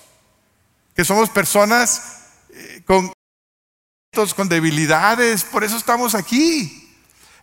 que 0.96 1.06
somos 1.06 1.30
personas 1.30 2.02
eh, 2.52 2.82
con, 2.86 3.14
con 4.36 4.50
debilidades, 4.50 5.44
por 5.44 5.64
eso 5.64 5.78
estamos 5.78 6.16
aquí. 6.16 6.90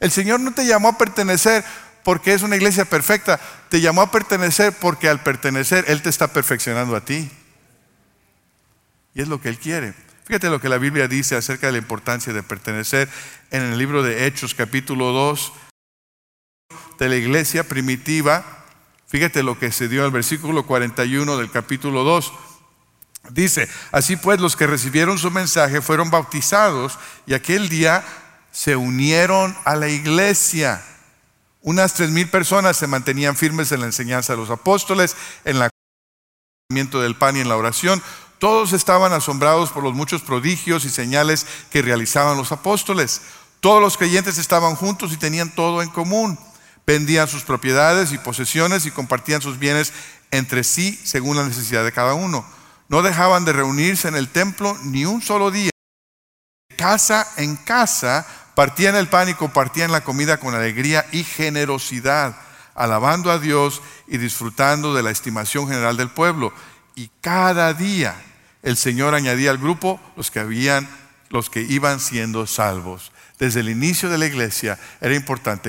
El 0.00 0.10
Señor 0.10 0.40
no 0.40 0.52
te 0.52 0.66
llamó 0.66 0.88
a 0.88 0.98
pertenecer 0.98 1.64
porque 2.06 2.32
es 2.32 2.42
una 2.42 2.54
iglesia 2.54 2.84
perfecta. 2.84 3.40
Te 3.68 3.80
llamó 3.80 4.00
a 4.00 4.12
pertenecer 4.12 4.72
porque 4.78 5.08
al 5.08 5.24
pertenecer 5.24 5.86
Él 5.88 6.02
te 6.02 6.08
está 6.08 6.28
perfeccionando 6.28 6.94
a 6.94 7.04
ti. 7.04 7.28
Y 9.12 9.22
es 9.22 9.26
lo 9.26 9.40
que 9.40 9.48
Él 9.48 9.58
quiere. 9.58 9.92
Fíjate 10.24 10.48
lo 10.48 10.60
que 10.60 10.68
la 10.68 10.78
Biblia 10.78 11.08
dice 11.08 11.34
acerca 11.34 11.66
de 11.66 11.72
la 11.72 11.78
importancia 11.78 12.32
de 12.32 12.44
pertenecer 12.44 13.08
en 13.50 13.62
el 13.62 13.76
libro 13.76 14.04
de 14.04 14.24
Hechos 14.24 14.54
capítulo 14.54 15.10
2 15.10 15.52
de 17.00 17.08
la 17.08 17.16
iglesia 17.16 17.64
primitiva. 17.64 18.64
Fíjate 19.08 19.42
lo 19.42 19.58
que 19.58 19.72
se 19.72 19.88
dio 19.88 20.04
el 20.04 20.12
versículo 20.12 20.64
41 20.64 21.36
del 21.36 21.50
capítulo 21.50 22.04
2. 22.04 22.32
Dice, 23.30 23.68
así 23.90 24.14
pues 24.14 24.38
los 24.38 24.54
que 24.54 24.68
recibieron 24.68 25.18
su 25.18 25.32
mensaje 25.32 25.82
fueron 25.82 26.12
bautizados 26.12 27.00
y 27.26 27.34
aquel 27.34 27.68
día 27.68 28.04
se 28.52 28.76
unieron 28.76 29.56
a 29.64 29.74
la 29.74 29.88
iglesia. 29.88 30.80
Unas 31.66 31.94
tres 31.94 32.10
mil 32.10 32.28
personas 32.28 32.76
se 32.76 32.86
mantenían 32.86 33.34
firmes 33.34 33.72
en 33.72 33.80
la 33.80 33.86
enseñanza 33.86 34.32
de 34.32 34.38
los 34.38 34.50
apóstoles, 34.50 35.16
en 35.44 35.58
la 35.58 35.68
del 36.68 37.16
pan 37.16 37.36
y 37.36 37.40
en 37.40 37.48
la 37.48 37.56
oración. 37.56 38.00
Todos 38.38 38.72
estaban 38.72 39.12
asombrados 39.12 39.72
por 39.72 39.82
los 39.82 39.92
muchos 39.92 40.22
prodigios 40.22 40.84
y 40.84 40.90
señales 40.90 41.44
que 41.72 41.82
realizaban 41.82 42.36
los 42.36 42.52
apóstoles. 42.52 43.20
Todos 43.58 43.82
los 43.82 43.96
creyentes 43.96 44.38
estaban 44.38 44.76
juntos 44.76 45.12
y 45.12 45.16
tenían 45.16 45.52
todo 45.56 45.82
en 45.82 45.88
común. 45.88 46.38
Vendían 46.86 47.26
sus 47.26 47.42
propiedades 47.42 48.12
y 48.12 48.18
posesiones 48.18 48.86
y 48.86 48.92
compartían 48.92 49.42
sus 49.42 49.58
bienes 49.58 49.92
entre 50.30 50.62
sí 50.62 50.96
según 51.02 51.36
la 51.36 51.44
necesidad 51.48 51.84
de 51.84 51.90
cada 51.90 52.14
uno. 52.14 52.46
No 52.88 53.02
dejaban 53.02 53.44
de 53.44 53.52
reunirse 53.52 54.06
en 54.06 54.14
el 54.14 54.28
templo 54.28 54.78
ni 54.84 55.04
un 55.04 55.20
solo 55.20 55.50
día 55.50 55.70
casa 56.76 57.26
en 57.38 57.56
casa 57.56 58.24
partían 58.56 58.96
el 58.96 59.06
pan 59.06 59.28
y 59.28 59.34
compartían 59.34 59.92
la 59.92 60.00
comida 60.00 60.38
con 60.38 60.54
alegría 60.54 61.04
y 61.12 61.24
generosidad, 61.24 62.38
alabando 62.74 63.30
a 63.30 63.38
Dios 63.38 63.82
y 64.08 64.16
disfrutando 64.16 64.94
de 64.94 65.02
la 65.02 65.10
estimación 65.10 65.68
general 65.68 65.98
del 65.98 66.08
pueblo. 66.08 66.54
Y 66.94 67.10
cada 67.20 67.74
día 67.74 68.16
el 68.62 68.78
Señor 68.78 69.14
añadía 69.14 69.50
al 69.50 69.58
grupo 69.58 70.00
los 70.16 70.30
que 70.30 70.40
habían 70.40 70.88
los 71.28 71.50
que 71.50 71.60
iban 71.60 72.00
siendo 72.00 72.46
salvos. 72.46 73.12
Desde 73.38 73.60
el 73.60 73.68
inicio 73.68 74.08
de 74.08 74.16
la 74.16 74.24
iglesia 74.24 74.78
era 75.02 75.14
importante 75.14 75.68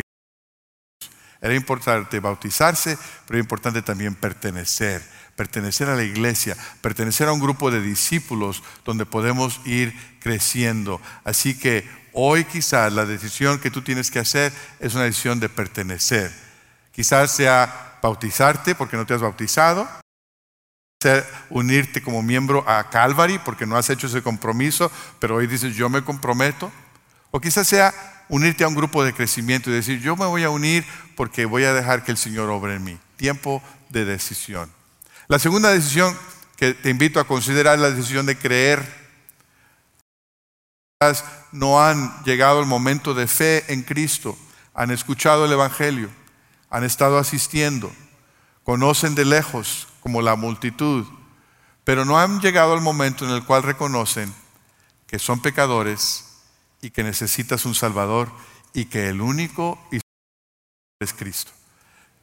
era 1.41 1.56
importante 1.56 2.20
bautizarse, 2.20 2.98
pero 3.25 3.38
era 3.38 3.44
importante 3.44 3.82
también 3.82 4.15
pertenecer, 4.15 5.03
pertenecer 5.36 5.89
a 5.89 5.96
la 5.96 6.03
iglesia, 6.03 6.58
pertenecer 6.82 7.27
a 7.27 7.34
un 7.34 7.39
grupo 7.39 7.70
de 7.70 7.82
discípulos 7.82 8.63
donde 8.86 9.06
podemos 9.06 9.62
ir 9.65 9.94
creciendo. 10.20 11.00
Así 11.24 11.58
que 11.58 12.06
hoy 12.19 12.45
quizás 12.45 12.91
la 12.91 13.05
decisión 13.05 13.59
que 13.59 13.69
tú 13.69 13.83
tienes 13.83 14.09
que 14.09 14.17
hacer 14.17 14.51
es 14.79 14.95
una 14.95 15.03
decisión 15.03 15.39
de 15.39 15.50
pertenecer. 15.50 16.31
Quizás 16.91 17.31
sea 17.31 18.00
bautizarte 18.01 18.74
porque 18.74 18.97
no 18.97 19.05
te 19.05 19.13
has 19.13 19.21
bautizado, 19.21 19.88
unirte 21.51 22.01
como 22.01 22.24
miembro 22.24 22.67
a 22.67 22.89
Calvary 22.89 23.39
porque 23.45 23.67
no 23.67 23.77
has 23.77 23.91
hecho 23.91 24.07
ese 24.07 24.24
compromiso, 24.24 24.91
pero 25.19 25.36
hoy 25.36 25.45
dices 25.45 25.75
yo 25.75 25.89
me 25.89 26.03
comprometo. 26.03 26.71
O 27.29 27.39
quizás 27.39 27.67
sea 27.67 27.93
unirte 28.29 28.63
a 28.63 28.67
un 28.67 28.75
grupo 28.75 29.03
de 29.03 29.13
crecimiento 29.13 29.69
y 29.69 29.74
decir, 29.74 30.01
yo 30.01 30.15
me 30.15 30.25
voy 30.25 30.43
a 30.43 30.50
unir 30.50 30.86
porque 31.15 31.45
voy 31.45 31.65
a 31.65 31.74
dejar 31.74 32.03
que 32.03 32.12
el 32.12 32.17
Señor 32.17 32.50
obre 32.50 32.75
en 32.75 32.83
mí. 32.83 32.97
Tiempo 33.15 33.62
de 33.89 34.05
decisión. 34.05 34.71
La 35.27 35.38
segunda 35.38 35.69
decisión 35.69 36.17
que 36.55 36.74
te 36.74 36.89
invito 36.89 37.19
a 37.19 37.27
considerar 37.27 37.75
es 37.75 37.81
la 37.81 37.91
decisión 37.91 38.25
de 38.25 38.38
creer. 38.39 39.06
No 41.51 41.79
han 41.79 42.23
llegado 42.23 42.59
al 42.59 42.65
momento 42.65 43.13
de 43.13 43.27
fe 43.27 43.71
en 43.71 43.83
Cristo, 43.83 44.35
han 44.73 44.89
escuchado 44.89 45.45
el 45.45 45.51
Evangelio, 45.51 46.09
han 46.71 46.83
estado 46.83 47.19
asistiendo, 47.19 47.91
conocen 48.63 49.13
de 49.13 49.25
lejos 49.25 49.87
como 49.99 50.23
la 50.23 50.35
multitud, 50.35 51.05
pero 51.83 52.03
no 52.03 52.19
han 52.19 52.41
llegado 52.41 52.73
al 52.73 52.81
momento 52.81 53.25
en 53.25 53.31
el 53.31 53.45
cual 53.45 53.61
reconocen 53.61 54.33
que 55.05 55.19
son 55.19 55.39
pecadores 55.39 56.25
y 56.81 56.89
que 56.89 57.03
necesitas 57.03 57.65
un 57.65 57.75
Salvador 57.75 58.31
y 58.73 58.85
que 58.85 59.07
el 59.07 59.21
único 59.21 59.79
es 60.99 61.13
Cristo. 61.13 61.51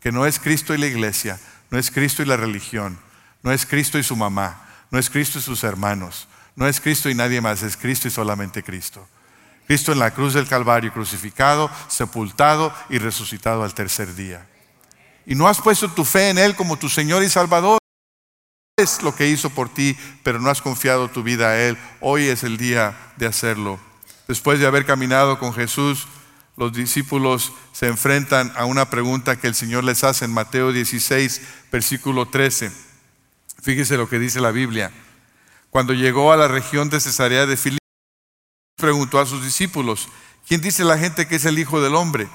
Que 0.01 0.11
no 0.11 0.27
es 0.27 0.41
Cristo 0.41 0.75
y 0.75 0.79
la 0.79 0.87
iglesia, 0.87 1.39
no 1.71 1.79
es 1.79 1.93
Cristo 1.93 2.23
y 2.23 2.27
la 2.27 2.37
religión, 2.37 2.99
no 3.43 3.53
es 3.53 3.67
Cristo 3.67 4.01
y 4.01 4.03
su 4.03 4.17
mamá, 4.17 4.69
no 4.91 4.99
es 4.99 5.11
Cristo 5.11 5.39
y 5.39 5.43
sus 5.43 5.63
hermanos, 5.63 6.27
no 6.57 6.69
es 6.69 6.81
Cristo 6.81 7.11
y 7.11 7.15
nadie 7.15 7.41
más, 7.41 7.63
es 7.63 7.77
Cristo 7.77 8.09
y 8.09 8.11
solamente 8.11 8.63
Cristo. 8.63 9.07
Cristo 9.67 9.93
en 9.93 9.99
la 9.99 10.13
cruz 10.13 10.35
del 10.35 10.47
Calvario, 10.47 10.93
crucificado, 10.93 11.71
sepultado 11.89 12.73
y 12.91 12.99
resucitado 12.99 13.65
al 13.65 13.75
tercer 13.75 14.15
día. 14.15 14.47
Y 15.27 15.35
no 15.35 15.49
has 15.49 15.61
puesto 15.61 15.91
tu 15.91 16.05
fe 16.05 16.29
en 16.29 16.39
Él 16.39 16.55
como 16.55 16.77
tu 16.77 16.89
Señor 16.89 17.23
y 17.23 17.31
Salvador. 17.31 17.79
Es 18.77 19.03
lo 19.03 19.15
que 19.15 19.29
hizo 19.29 19.51
por 19.51 19.73
ti, 19.73 19.97
pero 20.23 20.39
no 20.39 20.51
has 20.51 20.61
confiado 20.61 21.09
tu 21.09 21.23
vida 21.23 21.49
a 21.49 21.61
Él. 21.61 21.79
Hoy 22.01 22.25
es 22.25 22.45
el 22.45 22.57
día 22.57 22.97
de 23.17 23.27
hacerlo. 23.27 23.81
Después 24.29 24.59
de 24.59 24.67
haber 24.67 24.85
caminado 24.85 25.39
con 25.39 25.55
Jesús, 25.55 26.07
los 26.57 26.73
discípulos 26.73 27.53
se 27.73 27.87
enfrentan 27.87 28.53
a 28.57 28.65
una 28.65 28.91
pregunta 28.91 29.37
que 29.37 29.47
el 29.47 29.55
Señor 29.55 29.85
les 29.85 30.05
hace 30.05 30.25
en 30.25 30.33
Mateo 30.33 30.73
16, 30.73 31.41
versículo 31.73 32.27
13. 32.27 32.71
Fíjese 33.63 33.97
lo 33.97 34.09
que 34.09 34.19
dice 34.19 34.41
la 34.41 34.51
Biblia. 34.51 34.93
Cuando 35.75 35.93
llegó 35.93 36.33
a 36.33 36.37
la 36.37 36.47
región 36.47 36.89
de 36.89 37.01
Cesarea 37.01 37.47
de 37.47 37.57
Filipo, 37.57 37.85
preguntó 38.77 39.19
a 39.19 39.27
sus 39.27 39.43
discípulos, 39.43 40.09
¿quién 40.47 40.61
dice 40.61 40.85
la 40.85 40.97
gente 40.97 41.27
que 41.27 41.35
es 41.35 41.45
el 41.47 41.59
Hijo 41.59 41.83
del 41.83 41.97
Hombre? 41.97 42.29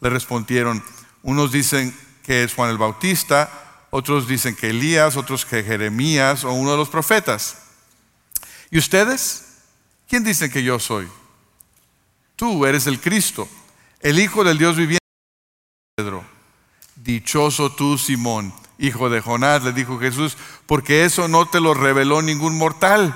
Le 0.00 0.10
respondieron, 0.10 0.80
unos 1.24 1.50
dicen 1.50 1.92
que 2.22 2.44
es 2.44 2.54
Juan 2.54 2.70
el 2.70 2.78
Bautista, 2.78 3.88
otros 3.90 4.28
dicen 4.28 4.54
que 4.54 4.70
Elías, 4.70 5.16
otros 5.16 5.44
que 5.44 5.64
Jeremías 5.64 6.44
o 6.44 6.52
uno 6.52 6.70
de 6.70 6.76
los 6.76 6.88
profetas. 6.88 7.62
¿Y 8.70 8.78
ustedes? 8.78 9.56
¿Quién 10.06 10.22
dicen 10.22 10.52
que 10.52 10.62
yo 10.62 10.78
soy? 10.78 11.08
Tú 12.36 12.64
eres 12.64 12.86
el 12.86 13.00
Cristo, 13.00 13.48
el 13.98 14.20
Hijo 14.20 14.44
del 14.44 14.56
Dios 14.56 14.76
viviente. 14.76 15.04
Pedro, 15.96 16.24
dichoso 16.94 17.74
tú, 17.74 17.98
Simón, 17.98 18.54
hijo 18.78 19.10
de 19.10 19.20
Jonás, 19.20 19.62
le 19.62 19.72
dijo 19.72 19.98
Jesús, 19.98 20.36
porque 20.66 21.04
eso 21.04 21.28
no 21.28 21.46
te 21.46 21.60
lo 21.60 21.74
reveló 21.74 22.22
ningún 22.22 22.56
mortal, 22.56 23.14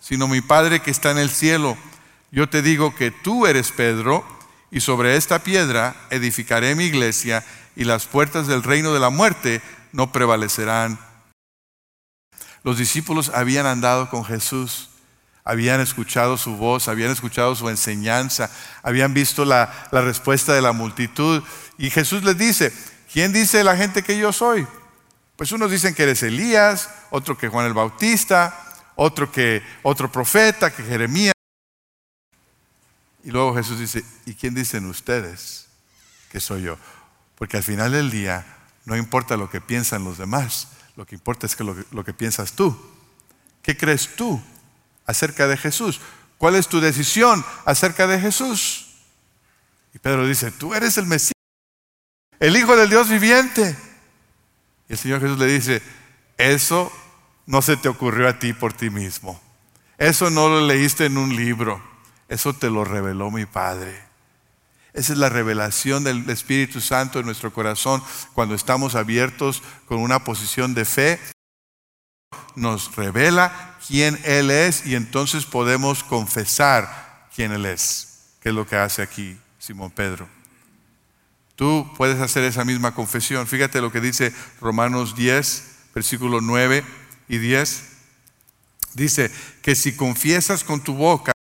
sino 0.00 0.28
mi 0.28 0.40
Padre 0.40 0.80
que 0.80 0.90
está 0.90 1.10
en 1.10 1.18
el 1.18 1.30
cielo. 1.30 1.76
Yo 2.30 2.48
te 2.48 2.62
digo 2.62 2.94
que 2.94 3.10
tú 3.10 3.46
eres 3.46 3.72
Pedro, 3.72 4.24
y 4.70 4.80
sobre 4.80 5.16
esta 5.16 5.38
piedra 5.38 5.96
edificaré 6.10 6.74
mi 6.74 6.84
iglesia, 6.84 7.44
y 7.76 7.84
las 7.84 8.06
puertas 8.06 8.46
del 8.46 8.62
reino 8.62 8.92
de 8.92 9.00
la 9.00 9.10
muerte 9.10 9.62
no 9.92 10.12
prevalecerán. 10.12 10.98
Los 12.64 12.76
discípulos 12.76 13.30
habían 13.34 13.66
andado 13.66 14.10
con 14.10 14.24
Jesús 14.24 14.88
habían 15.48 15.80
escuchado 15.80 16.36
su 16.36 16.56
voz, 16.56 16.88
habían 16.88 17.10
escuchado 17.10 17.54
su 17.56 17.70
enseñanza, 17.70 18.50
habían 18.82 19.14
visto 19.14 19.46
la, 19.46 19.88
respuesta 19.90 20.52
de 20.52 20.60
la 20.60 20.72
multitud. 20.72 21.42
Y 21.78 21.88
Jesús 21.88 22.22
les 22.22 22.36
dice, 22.36 22.70
¿quién 23.10 23.32
dice 23.32 23.64
la 23.64 23.74
gente 23.74 24.02
que 24.02 24.18
yo 24.18 24.30
soy? 24.30 24.66
Pues 25.38 25.52
unos 25.52 25.70
dicen 25.70 25.94
que 25.94 26.02
eres 26.02 26.24
Elías, 26.24 26.90
otro 27.10 27.38
que 27.38 27.46
Juan 27.46 27.64
el 27.64 27.72
Bautista, 27.72 28.74
otro 28.96 29.30
que 29.30 29.62
otro 29.84 30.10
profeta, 30.10 30.74
que 30.74 30.82
Jeremías. 30.82 31.32
Y 33.22 33.30
luego 33.30 33.54
Jesús 33.54 33.78
dice, 33.78 34.04
¿y 34.26 34.34
quién 34.34 34.52
dicen 34.52 34.86
ustedes 34.86 35.68
que 36.32 36.40
soy 36.40 36.62
yo? 36.62 36.76
Porque 37.36 37.56
al 37.56 37.62
final 37.62 37.92
del 37.92 38.10
día 38.10 38.44
no 38.84 38.96
importa 38.96 39.36
lo 39.36 39.48
que 39.48 39.60
piensan 39.60 40.02
los 40.02 40.18
demás, 40.18 40.70
lo 40.96 41.06
que 41.06 41.14
importa 41.14 41.46
es 41.46 41.60
lo, 41.60 41.76
lo 41.92 42.04
que 42.04 42.12
piensas 42.12 42.54
tú. 42.54 42.76
¿Qué 43.62 43.76
crees 43.76 44.16
tú 44.16 44.42
acerca 45.06 45.46
de 45.46 45.56
Jesús? 45.56 46.00
¿Cuál 46.36 46.56
es 46.56 46.66
tu 46.66 46.80
decisión 46.80 47.44
acerca 47.64 48.08
de 48.08 48.18
Jesús? 48.18 48.88
Y 49.94 50.00
Pedro 50.00 50.26
dice, 50.26 50.50
tú 50.50 50.74
eres 50.74 50.98
el 50.98 51.06
Mesías, 51.06 51.30
el 52.40 52.56
Hijo 52.56 52.76
del 52.76 52.90
Dios 52.90 53.08
viviente. 53.08 53.76
Y 54.88 54.92
el 54.92 54.98
Señor 54.98 55.20
Jesús 55.20 55.38
le 55.38 55.46
dice, 55.46 55.82
eso 56.36 56.92
no 57.46 57.62
se 57.62 57.76
te 57.76 57.88
ocurrió 57.88 58.28
a 58.28 58.38
ti 58.38 58.52
por 58.52 58.72
ti 58.72 58.90
mismo. 58.90 59.40
Eso 59.98 60.30
no 60.30 60.48
lo 60.48 60.66
leíste 60.66 61.06
en 61.06 61.18
un 61.18 61.34
libro. 61.34 61.82
Eso 62.28 62.52
te 62.52 62.70
lo 62.70 62.84
reveló 62.84 63.30
mi 63.30 63.46
Padre. 63.46 64.08
Esa 64.92 65.12
es 65.12 65.18
la 65.18 65.28
revelación 65.28 66.04
del 66.04 66.28
Espíritu 66.30 66.80
Santo 66.80 67.18
en 67.20 67.26
nuestro 67.26 67.52
corazón 67.52 68.02
cuando 68.34 68.54
estamos 68.54 68.94
abiertos 68.94 69.62
con 69.86 69.98
una 69.98 70.24
posición 70.24 70.74
de 70.74 70.84
fe 70.84 71.20
nos 72.54 72.96
revela 72.96 73.76
quién 73.86 74.18
Él 74.24 74.50
es 74.50 74.86
y 74.86 74.94
entonces 74.94 75.46
podemos 75.46 76.02
confesar 76.02 77.28
quién 77.34 77.52
Él 77.52 77.66
es, 77.66 78.36
que 78.40 78.50
es 78.50 78.54
lo 78.54 78.66
que 78.66 78.76
hace 78.76 79.02
aquí 79.02 79.38
Simón 79.58 79.90
Pedro. 79.90 80.28
Tú 81.58 81.92
puedes 81.96 82.20
hacer 82.20 82.44
esa 82.44 82.64
misma 82.64 82.94
confesión. 82.94 83.46
Fíjate 83.46 83.80
lo 83.80 83.92
que 83.92 84.00
dice 84.00 84.32
Romanos 84.62 85.14
10, 85.14 85.64
versículo 85.94 86.40
9 86.40 86.82
y 87.28 87.38
10. 87.38 87.82
Dice 88.94 89.30
que 89.60 89.74
si 89.74 89.94
confiesas 89.94 90.64
con 90.64 90.80
tu 90.80 90.94
boca 90.94 91.32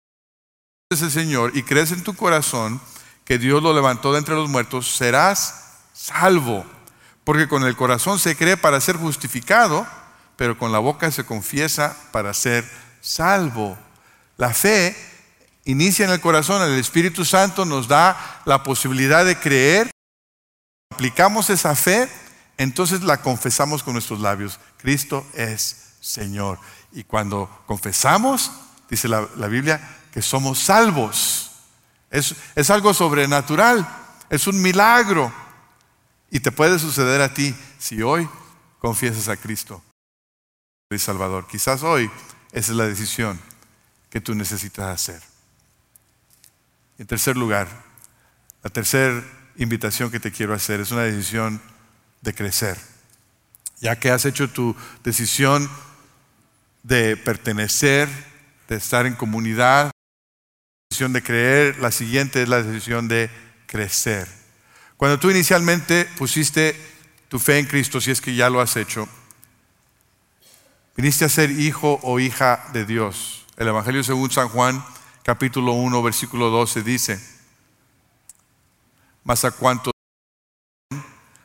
ese 0.89 1.09
Señor 1.09 1.55
y 1.55 1.63
crees 1.63 1.93
en 1.93 2.03
tu 2.03 2.15
corazón 2.15 2.81
que 3.23 3.37
Dios 3.37 3.63
lo 3.63 3.73
levantó 3.73 4.11
de 4.11 4.19
entre 4.19 4.35
los 4.35 4.49
muertos, 4.49 4.97
serás 4.97 5.75
salvo. 5.93 6.65
Porque 7.23 7.47
con 7.47 7.63
el 7.63 7.75
corazón 7.75 8.19
se 8.19 8.35
cree 8.35 8.57
para 8.57 8.81
ser 8.81 8.97
justificado 8.97 9.87
pero 10.37 10.57
con 10.57 10.71
la 10.71 10.79
boca 10.79 11.11
se 11.11 11.25
confiesa 11.25 11.97
para 12.11 12.33
ser 12.33 12.63
salvo. 13.01 13.77
La 14.37 14.53
fe 14.53 14.95
inicia 15.65 16.05
en 16.05 16.11
el 16.11 16.21
corazón, 16.21 16.61
el 16.61 16.79
Espíritu 16.79 17.25
Santo 17.25 17.65
nos 17.65 17.87
da 17.87 18.41
la 18.45 18.63
posibilidad 18.63 19.25
de 19.25 19.37
creer, 19.37 19.89
aplicamos 20.89 21.49
esa 21.49 21.75
fe, 21.75 22.09
entonces 22.57 23.03
la 23.03 23.21
confesamos 23.21 23.83
con 23.83 23.93
nuestros 23.93 24.19
labios. 24.19 24.59
Cristo 24.77 25.25
es 25.33 25.93
Señor. 25.99 26.59
Y 26.91 27.03
cuando 27.03 27.49
confesamos, 27.65 28.51
dice 28.89 29.07
la, 29.07 29.47
Biblia, 29.47 29.81
que 30.11 30.21
somos 30.21 30.59
salvos. 30.59 31.51
Es, 32.09 32.35
es 32.55 32.69
algo 32.69 32.93
sobrenatural, 32.93 33.87
es 34.29 34.47
un 34.47 34.61
milagro. 34.61 35.31
Y 36.31 36.39
te 36.39 36.51
puede 36.51 36.79
suceder 36.79 37.21
a 37.21 37.33
ti 37.33 37.55
si 37.77 38.01
hoy 38.01 38.27
confiesas 38.79 39.27
a 39.27 39.37
Cristo 39.37 39.83
y 40.89 40.97
Salvador. 40.97 41.47
Quizás 41.47 41.83
hoy 41.83 42.09
esa 42.51 42.71
es 42.71 42.77
la 42.77 42.85
decisión 42.85 43.39
que 44.09 44.21
tú 44.21 44.33
necesitas 44.33 44.87
hacer. 44.87 45.21
En 46.97 47.05
tercer 47.05 47.37
lugar, 47.37 47.67
la 48.63 48.69
tercera 48.69 49.23
invitación 49.57 50.11
que 50.11 50.19
te 50.19 50.31
quiero 50.31 50.53
hacer 50.53 50.79
es 50.79 50.91
una 50.91 51.03
decisión 51.03 51.61
de 52.21 52.33
crecer. 52.33 52.77
Ya 53.79 53.97
que 53.99 54.09
has 54.09 54.25
hecho 54.25 54.49
tu 54.49 54.75
decisión 55.03 55.69
de 56.83 57.17
pertenecer, 57.17 58.09
de 58.67 58.75
estar 58.75 59.05
en 59.05 59.15
comunidad, 59.15 59.91
decisión 60.89 61.13
de 61.13 61.23
creer, 61.23 61.79
la 61.79 61.91
siguiente 61.91 62.41
es 62.41 62.49
la 62.49 62.63
decisión 62.63 63.07
de 63.07 63.29
crecer. 63.65 64.27
Cuando 64.95 65.19
tú 65.19 65.29
inicialmente 65.29 66.05
pusiste 66.17 66.75
tu 67.27 67.39
fe 67.39 67.59
en 67.59 67.65
Cristo, 67.65 68.01
si 68.01 68.11
es 68.11 68.21
que 68.21 68.35
ya 68.35 68.49
lo 68.49 68.61
has 68.61 68.77
hecho, 68.77 69.07
viniste 70.95 71.25
a 71.25 71.29
ser 71.29 71.51
hijo 71.51 71.99
o 72.03 72.19
hija 72.19 72.63
de 72.73 72.85
Dios. 72.85 73.45
El 73.57 73.67
Evangelio 73.67 74.03
según 74.03 74.31
San 74.31 74.47
Juan, 74.49 74.83
capítulo 75.23 75.73
1, 75.73 76.01
versículo 76.01 76.49
12 76.49 76.83
dice, 76.83 77.36
mas 79.27 79.43
a 79.43 79.51
cuantos 79.51 79.91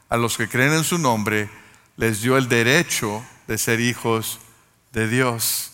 a 0.09 0.16
los 0.16 0.37
que 0.37 0.49
creen 0.49 0.73
en 0.73 0.85
su 0.85 0.99
nombre, 0.99 1.51
les 1.97 2.23
dio 2.23 2.37
el 2.37 2.49
derecho 2.49 3.25
de 3.49 3.59
ser 3.59 3.81
hijos 3.81 4.38
de 4.92 5.09
Dios. 5.09 5.73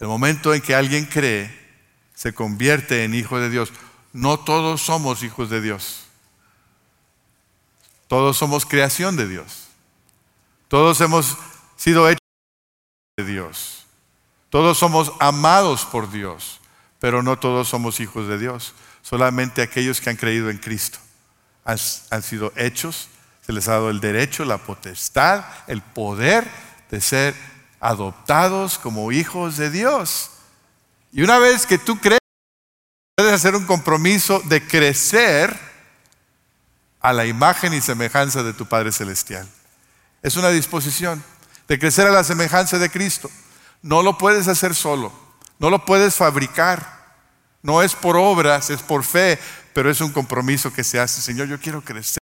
El 0.00 0.08
momento 0.08 0.52
en 0.52 0.60
que 0.60 0.74
alguien 0.74 1.06
cree, 1.06 1.56
se 2.12 2.34
convierte 2.34 3.04
en 3.04 3.14
hijo 3.14 3.38
de 3.38 3.50
Dios. 3.50 3.72
No 4.12 4.40
todos 4.40 4.82
somos 4.82 5.22
hijos 5.22 5.48
de 5.48 5.60
Dios. 5.60 6.06
Todos 8.08 8.36
somos 8.36 8.66
creación 8.66 9.14
de 9.14 9.28
Dios. 9.28 9.68
Todos 10.66 11.00
hemos 11.02 11.36
sido 11.76 12.08
hechos 12.08 12.18
de 13.16 13.26
Dios. 13.26 13.86
Todos 14.50 14.76
somos 14.76 15.12
amados 15.20 15.84
por 15.84 16.10
Dios, 16.10 16.60
pero 16.98 17.22
no 17.22 17.38
todos 17.38 17.68
somos 17.68 18.00
hijos 18.00 18.26
de 18.26 18.38
Dios. 18.38 18.74
Solamente 19.02 19.62
aquellos 19.62 20.00
que 20.00 20.10
han 20.10 20.16
creído 20.16 20.50
en 20.50 20.58
Cristo 20.58 20.98
han, 21.64 22.22
sido 22.22 22.52
hechos, 22.56 23.08
se 23.44 23.52
les 23.52 23.68
ha 23.68 23.72
dado 23.72 23.90
el 23.90 24.00
derecho, 24.00 24.44
la 24.44 24.58
potestad, 24.58 25.44
el 25.66 25.82
poder 25.82 26.46
de 26.90 27.00
ser 27.00 27.34
adoptados 27.80 28.78
como 28.78 29.12
hijos 29.12 29.56
de 29.56 29.70
Dios. 29.70 30.30
Y 31.12 31.22
una 31.22 31.38
vez 31.38 31.66
que 31.66 31.78
tú 31.78 31.98
crees, 31.98 32.20
puedes 33.16 33.32
hacer 33.32 33.54
un 33.54 33.66
compromiso 33.66 34.40
de 34.46 34.66
crecer 34.66 35.56
a 37.00 37.12
la 37.12 37.26
imagen 37.26 37.74
y 37.74 37.80
semejanza 37.80 38.42
de 38.42 38.52
tu 38.52 38.66
Padre 38.66 38.92
Celestial. 38.92 39.46
Es 40.22 40.36
una 40.36 40.50
disposición 40.50 41.22
de 41.68 41.78
crecer 41.78 42.06
a 42.06 42.10
la 42.10 42.24
semejanza 42.24 42.78
de 42.78 42.90
Cristo. 42.90 43.30
No 43.82 44.02
lo 44.02 44.16
puedes 44.18 44.48
hacer 44.48 44.74
solo, 44.74 45.12
no 45.58 45.70
lo 45.70 45.84
puedes 45.84 46.14
fabricar. 46.14 46.94
No 47.62 47.82
es 47.82 47.94
por 47.94 48.16
obras, 48.16 48.68
es 48.68 48.82
por 48.82 49.04
fe, 49.04 49.38
pero 49.74 49.90
es 49.90 50.00
un 50.00 50.12
compromiso 50.12 50.72
que 50.72 50.84
se 50.84 51.00
hace. 51.00 51.20
Señor, 51.20 51.48
yo 51.48 51.60
quiero 51.60 51.82
crecer. 51.82 52.18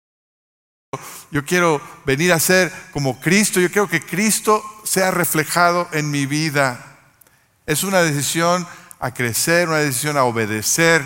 Yo 1.32 1.44
quiero 1.44 1.82
venir 2.06 2.32
a 2.32 2.40
ser 2.40 2.72
como 2.94 3.20
Cristo. 3.20 3.60
Yo 3.60 3.70
quiero 3.70 3.90
que 3.90 4.02
Cristo 4.02 4.64
sea 4.84 5.12
reflejado 5.12 5.90
en 5.92 6.10
mi 6.10 6.26
vida. 6.26 6.86
Es 7.66 7.84
una 7.84 8.02
decisión 8.02 8.66
a 9.00 9.14
crecer, 9.14 9.68
una 9.68 9.78
decisión 9.78 10.18
a 10.18 10.24
obedecer, 10.24 11.06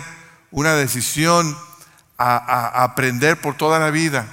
una 0.50 0.74
decisión 0.74 1.56
a, 2.18 2.84
aprender 2.84 3.40
por 3.40 3.56
toda 3.56 3.78
la 3.78 3.90
vida. 3.90 4.26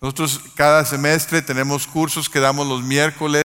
Nosotros 0.00 0.40
cada 0.54 0.84
semestre 0.84 1.42
tenemos 1.42 1.86
cursos 1.86 2.28
que 2.28 2.40
damos 2.40 2.66
los 2.66 2.82
miércoles 2.82 3.42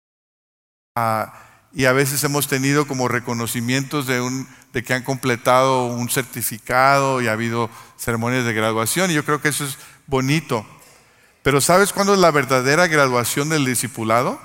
ah, 0.97 1.33
y 1.75 1.87
a 1.87 1.93
veces 1.93 2.23
hemos 2.25 2.49
tenido 2.49 2.87
como 2.87 3.09
reconocimientos 3.09 4.07
de, 4.07 4.21
un, 4.21 4.47
de 4.73 4.83
que 4.83 4.95
han 4.95 5.03
completado 5.03 5.87
un 5.87 6.11
certificado 6.11 7.23
y 7.23 7.29
ha 7.29 7.33
habido 7.33 7.71
ceremonias 7.97 8.45
de 8.45 8.53
graduación 8.53 9.11
y 9.11 9.15
yo 9.15 9.25
creo 9.25 9.41
que 9.41 9.49
eso 9.49 9.65
es 9.65 9.79
bonito. 10.07 10.67
Pero 11.43 11.61
¿sabes 11.61 11.93
cuándo 11.93 12.15
es 12.15 12.21
la 12.21 12.31
verdadera 12.31 12.87
graduación 12.87 13.49
del 13.49 13.65
discipulado? 13.65 14.41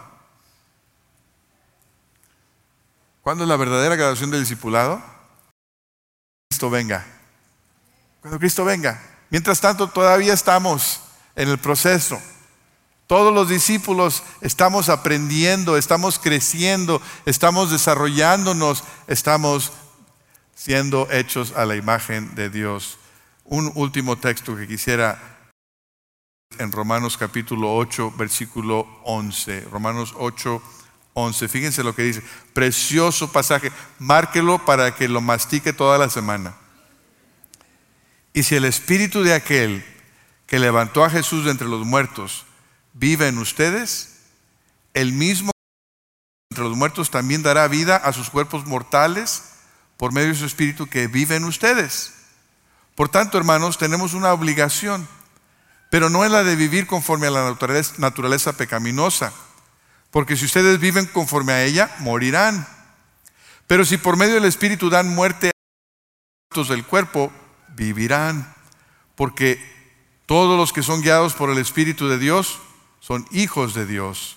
¿Cuándo 3.22 3.44
es 3.44 3.50
la 3.50 3.58
verdadera 3.58 3.96
graduación 3.96 4.32
del 4.32 4.40
discipulado? 4.40 5.04
Cristo 6.50 6.70
venga. 6.70 7.06
Cuando 8.22 8.40
Cristo 8.40 8.64
venga. 8.64 9.02
Mientras 9.30 9.60
tanto, 9.60 9.90
todavía 9.90 10.34
estamos 10.34 11.02
en 11.36 11.50
el 11.50 11.58
proceso. 11.58 12.20
Todos 13.08 13.34
los 13.34 13.48
discípulos 13.48 14.22
estamos 14.42 14.90
aprendiendo, 14.90 15.78
estamos 15.78 16.20
creciendo, 16.20 17.02
estamos 17.26 17.72
desarrollándonos, 17.72 18.84
estamos 19.08 19.72
siendo 20.54 21.08
hechos 21.10 21.54
a 21.56 21.66
la 21.66 21.78
imagen 21.78 22.36
de 22.36 22.50
Dios. 22.50 22.98
Un 23.46 23.72
último 23.76 24.18
texto 24.18 24.58
que 24.58 24.68
quisiera 24.68 25.38
en 26.60 26.70
Romanos 26.74 27.16
capítulo 27.16 27.74
8, 27.78 28.12
versículo 28.18 28.86
11. 29.06 29.62
Romanos 29.72 30.14
8, 30.18 30.62
11. 31.14 31.48
Fíjense 31.48 31.84
lo 31.84 31.96
que 31.96 32.04
dice. 32.04 32.22
Precioso 32.54 33.32
pasaje. 33.32 33.72
Márquelo 34.00 34.66
para 34.66 34.94
que 34.96 35.08
lo 35.08 35.22
mastique 35.22 35.72
toda 35.72 35.98
la 35.98 36.10
semana. 36.10 36.58
Y 38.34 38.44
si 38.44 38.56
el 38.56 38.66
espíritu 38.66 39.24
de 39.24 39.34
aquel 39.34 39.86
que 40.46 40.60
levantó 40.60 41.06
a 41.06 41.10
Jesús 41.10 41.46
de 41.46 41.52
entre 41.52 41.70
los 41.70 41.86
muertos 41.86 42.47
vive 42.98 43.28
en 43.28 43.38
ustedes, 43.38 44.18
el 44.94 45.14
mismo 45.14 45.52
entre 46.52 46.64
los 46.64 46.78
muertos 46.78 47.12
también 47.12 47.44
dará 47.44 47.68
vida 47.68 47.98
a 47.98 48.14
sus 48.14 48.30
cuerpos 48.30 48.66
mortales 48.66 49.44
por 49.98 50.12
medio 50.12 50.30
de 50.30 50.36
su 50.36 50.46
espíritu 50.46 50.88
que 50.88 51.08
vive 51.08 51.36
en 51.36 51.44
ustedes. 51.44 52.14
Por 52.96 53.10
tanto, 53.10 53.38
hermanos, 53.38 53.78
tenemos 53.78 54.14
una 54.14 54.34
obligación, 54.34 55.08
pero 55.92 56.10
no 56.10 56.26
es 56.26 56.32
la 56.32 56.44
de 56.44 56.56
vivir 56.56 56.88
conforme 56.88 57.28
a 57.28 57.32
la 57.32 57.56
naturaleza 57.98 58.54
pecaminosa 58.54 59.34
porque 60.12 60.38
si 60.38 60.46
ustedes 60.46 60.80
viven 60.80 61.06
conforme 61.06 61.54
a 61.54 61.64
ella, 61.64 61.96
morirán. 62.00 62.68
Pero 63.68 63.86
si 63.86 63.98
por 63.98 64.18
medio 64.18 64.36
del 64.36 64.46
Espíritu 64.46 64.90
dan 64.90 65.14
muerte 65.14 65.50
a 65.50 66.56
los 66.56 66.70
del 66.70 66.86
cuerpo, 66.86 67.32
vivirán. 67.76 68.54
Porque 69.16 69.60
todos 70.26 70.58
los 70.58 70.72
que 70.72 70.84
son 70.84 71.02
guiados 71.02 71.34
por 71.34 71.50
el 71.50 71.58
Espíritu 71.58 72.08
de 72.08 72.18
Dios 72.18 72.60
son 73.08 73.26
hijos 73.32 73.74
de 73.74 73.86
Dios. 73.86 74.36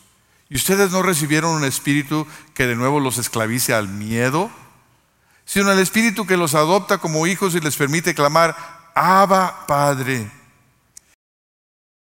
¿Y 0.48 0.54
ustedes 0.54 0.92
no 0.92 1.02
recibieron 1.02 1.50
un 1.56 1.64
espíritu 1.64 2.24
que 2.54 2.68
de 2.68 2.76
nuevo 2.76 3.00
los 3.00 3.18
esclavice 3.18 3.74
al 3.74 3.88
miedo? 3.88 4.48
Sino 5.44 5.72
el 5.72 5.80
espíritu 5.80 6.24
que 6.24 6.36
los 6.36 6.54
adopta 6.54 6.98
como 6.98 7.26
hijos 7.26 7.56
y 7.56 7.60
les 7.60 7.74
permite 7.74 8.14
clamar, 8.14 8.56
Abba 8.94 9.66
Padre. 9.66 10.30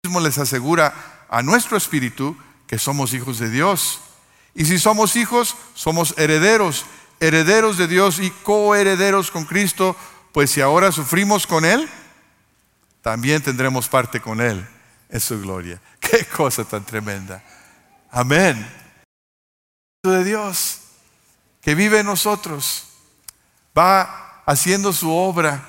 mismo 0.05 0.21
les 0.21 0.37
asegura 0.37 1.27
a 1.31 1.41
nuestro 1.43 1.79
espíritu 1.79 2.37
que 2.67 2.79
somos 2.79 3.15
hijos 3.15 3.39
de 3.39 3.49
Dios. 3.49 4.01
Y 4.55 4.67
si 4.67 4.79
somos 4.79 5.17
hijos, 5.17 5.57
somos 5.75 6.13
herederos, 6.19 6.85
herederos 7.21 7.79
de 7.79 7.89
Dios 7.89 8.19
y 8.19 8.31
coherederos 8.31 9.31
con 9.31 9.47
Cristo, 9.47 9.97
pues 10.33 10.51
si 10.51 10.61
ahora 10.61 10.93
sufrimos 10.93 11.47
con 11.47 11.65
Él, 11.65 11.89
también 13.01 13.43
tendremos 13.43 13.89
parte 13.89 14.21
con 14.21 14.43
Él 14.43 14.69
en 15.09 15.21
su 15.21 15.41
gloria. 15.41 15.81
Qué 16.11 16.27
cosa 16.27 16.65
tan 16.65 16.85
tremenda. 16.85 17.43
Amén. 18.11 18.67
De 20.03 20.25
Dios 20.25 20.81
que 21.61 21.75
vive 21.75 22.01
en 22.01 22.07
nosotros 22.07 22.89
va 23.77 24.43
haciendo 24.47 24.93
su 24.93 25.13
obra 25.13 25.65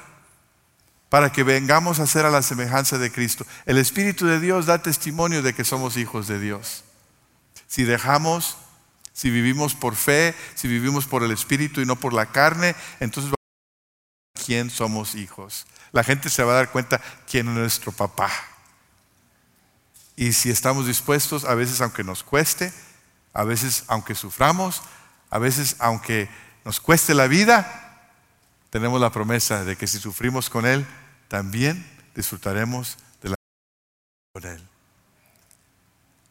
para 1.09 1.31
que 1.31 1.43
vengamos 1.43 1.99
a 1.99 2.07
ser 2.07 2.25
a 2.25 2.31
la 2.31 2.41
semejanza 2.41 2.97
de 2.97 3.11
Cristo. 3.11 3.45
El 3.65 3.77
Espíritu 3.77 4.25
de 4.25 4.39
Dios 4.39 4.65
da 4.65 4.81
testimonio 4.81 5.41
de 5.41 5.53
que 5.53 5.65
somos 5.65 5.97
hijos 5.97 6.27
de 6.27 6.39
Dios. 6.39 6.85
Si 7.67 7.83
dejamos, 7.83 8.57
si 9.11 9.29
vivimos 9.29 9.75
por 9.75 9.95
fe, 9.95 10.33
si 10.55 10.67
vivimos 10.67 11.05
por 11.05 11.23
el 11.23 11.31
Espíritu 11.31 11.81
y 11.81 11.85
no 11.85 11.97
por 11.97 12.13
la 12.13 12.27
carne, 12.27 12.75
entonces 13.01 13.31
vamos 13.31 13.35
a 13.35 14.39
ver 14.39 14.45
quién 14.45 14.69
somos 14.69 15.15
hijos. 15.15 15.67
La 15.91 16.03
gente 16.03 16.29
se 16.29 16.43
va 16.43 16.53
a 16.53 16.55
dar 16.55 16.71
cuenta 16.71 17.01
quién 17.29 17.49
es 17.49 17.53
nuestro 17.55 17.91
papá. 17.91 18.31
Y 20.21 20.33
si 20.33 20.51
estamos 20.51 20.85
dispuestos, 20.85 21.45
a 21.45 21.55
veces 21.55 21.81
aunque 21.81 22.03
nos 22.03 22.21
cueste, 22.21 22.71
a 23.33 23.43
veces 23.43 23.85
aunque 23.87 24.13
suframos, 24.13 24.83
a 25.31 25.39
veces 25.39 25.77
aunque 25.79 26.29
nos 26.63 26.79
cueste 26.79 27.15
la 27.15 27.25
vida, 27.25 28.11
tenemos 28.69 29.01
la 29.01 29.09
promesa 29.09 29.63
de 29.63 29.75
que 29.75 29.87
si 29.87 29.97
sufrimos 29.97 30.51
con 30.51 30.67
Él, 30.67 30.85
también 31.27 31.83
disfrutaremos 32.13 32.99
de 33.23 33.29
la 33.29 33.35
con 34.31 34.45
Él 34.45 34.61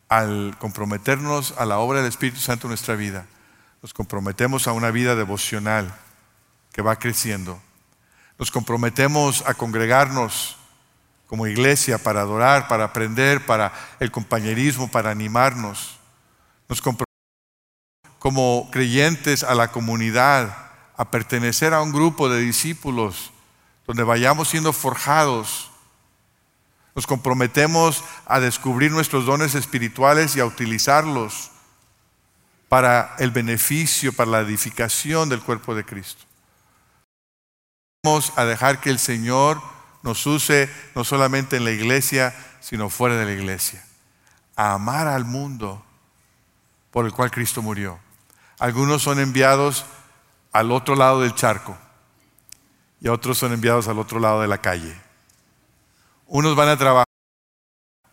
al 0.08 0.56
comprometernos 0.60 1.54
a 1.58 1.64
la 1.64 1.78
obra 1.78 1.98
del 1.98 2.10
Espíritu 2.10 2.38
Santo 2.38 2.68
en 2.68 2.70
nuestra 2.70 2.94
vida, 2.94 3.26
nos 3.82 3.92
comprometemos 3.92 4.68
a 4.68 4.72
una 4.72 4.92
vida 4.92 5.16
devocional 5.16 5.92
que 6.70 6.82
va 6.82 6.94
creciendo. 7.00 7.60
Nos 8.38 8.52
comprometemos 8.52 9.42
a 9.48 9.54
congregarnos 9.54 10.59
como 11.30 11.46
iglesia 11.46 11.96
para 11.96 12.20
adorar, 12.20 12.68
para 12.68 12.84
aprender, 12.84 13.46
para 13.46 13.72
el 14.00 14.10
compañerismo, 14.10 14.90
para 14.90 15.10
animarnos. 15.10 15.98
Nos 16.68 16.82
comprometemos 16.82 17.06
como 18.18 18.68
creyentes 18.70 19.44
a 19.44 19.54
la 19.54 19.68
comunidad, 19.72 20.54
a 20.96 21.10
pertenecer 21.10 21.72
a 21.72 21.80
un 21.80 21.92
grupo 21.92 22.28
de 22.28 22.40
discípulos 22.40 23.32
donde 23.86 24.02
vayamos 24.02 24.48
siendo 24.48 24.74
forjados 24.74 25.70
nos 26.94 27.06
comprometemos 27.06 28.02
a 28.26 28.40
descubrir 28.40 28.90
nuestros 28.90 29.24
dones 29.24 29.54
espirituales 29.54 30.34
y 30.36 30.40
a 30.40 30.44
utilizarlos 30.44 31.50
para 32.68 33.14
el 33.18 33.30
beneficio, 33.30 34.12
para 34.12 34.30
la 34.30 34.40
edificación 34.40 35.28
del 35.28 35.40
cuerpo 35.40 35.74
de 35.74 35.84
Cristo. 35.84 36.24
Vamos 38.04 38.32
a 38.36 38.44
dejar 38.44 38.80
que 38.80 38.90
el 38.90 38.98
Señor 38.98 39.62
nos 40.02 40.26
use 40.26 40.70
no 40.94 41.04
solamente 41.04 41.56
en 41.56 41.64
la 41.64 41.70
iglesia, 41.70 42.34
sino 42.60 42.90
fuera 42.90 43.16
de 43.16 43.26
la 43.26 43.32
iglesia. 43.32 43.84
A 44.56 44.74
amar 44.74 45.06
al 45.06 45.24
mundo 45.24 45.84
por 46.90 47.06
el 47.06 47.12
cual 47.12 47.30
Cristo 47.30 47.62
murió. 47.62 47.98
Algunos 48.58 49.02
son 49.02 49.18
enviados 49.20 49.84
al 50.52 50.72
otro 50.72 50.96
lado 50.96 51.20
del 51.20 51.34
charco 51.34 51.76
y 53.00 53.08
otros 53.08 53.38
son 53.38 53.52
enviados 53.52 53.88
al 53.88 53.98
otro 53.98 54.20
lado 54.20 54.42
de 54.42 54.48
la 54.48 54.58
calle. 54.58 54.94
Unos 56.26 56.54
van 56.54 56.68
a 56.68 56.76
trabajar 56.76 57.06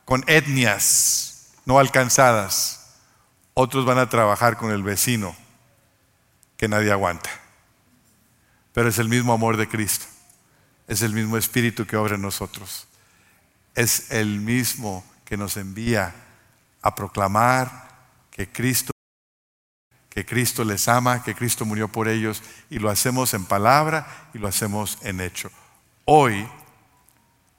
con 0.05 0.23
etnias 0.27 1.51
no 1.65 1.79
alcanzadas, 1.79 2.95
otros 3.53 3.85
van 3.85 3.97
a 3.97 4.07
trabajar 4.07 4.55
con 4.55 4.71
el 4.71 4.81
vecino 4.81 5.35
que 6.55 6.69
nadie 6.69 6.91
aguanta. 6.91 7.29
Pero 8.71 8.87
es 8.87 8.99
el 8.99 9.09
mismo 9.09 9.33
amor 9.33 9.57
de 9.57 9.67
Cristo, 9.67 10.05
es 10.87 11.01
el 11.01 11.13
mismo 11.13 11.37
espíritu 11.37 11.85
que 11.85 11.97
obra 11.97 12.15
en 12.15 12.21
nosotros, 12.21 12.87
es 13.75 14.11
el 14.11 14.39
mismo 14.39 15.03
que 15.25 15.37
nos 15.37 15.57
envía 15.57 16.15
a 16.81 16.95
proclamar 16.95 17.87
que 18.31 18.49
Cristo 18.49 18.91
que 20.17 20.25
Cristo 20.25 20.63
les 20.63 20.87
ama, 20.87 21.21
que 21.21 21.35
Cristo 21.35 21.63
murió 21.63 21.89
por 21.89 22.07
ellos 22.07 22.41
y 22.71 22.79
lo 22.79 22.89
hacemos 22.89 23.35
en 23.35 23.45
palabra 23.45 24.29
y 24.33 24.39
lo 24.39 24.47
hacemos 24.47 24.97
en 25.03 25.21
hecho. 25.21 25.51
Hoy, 26.05 26.49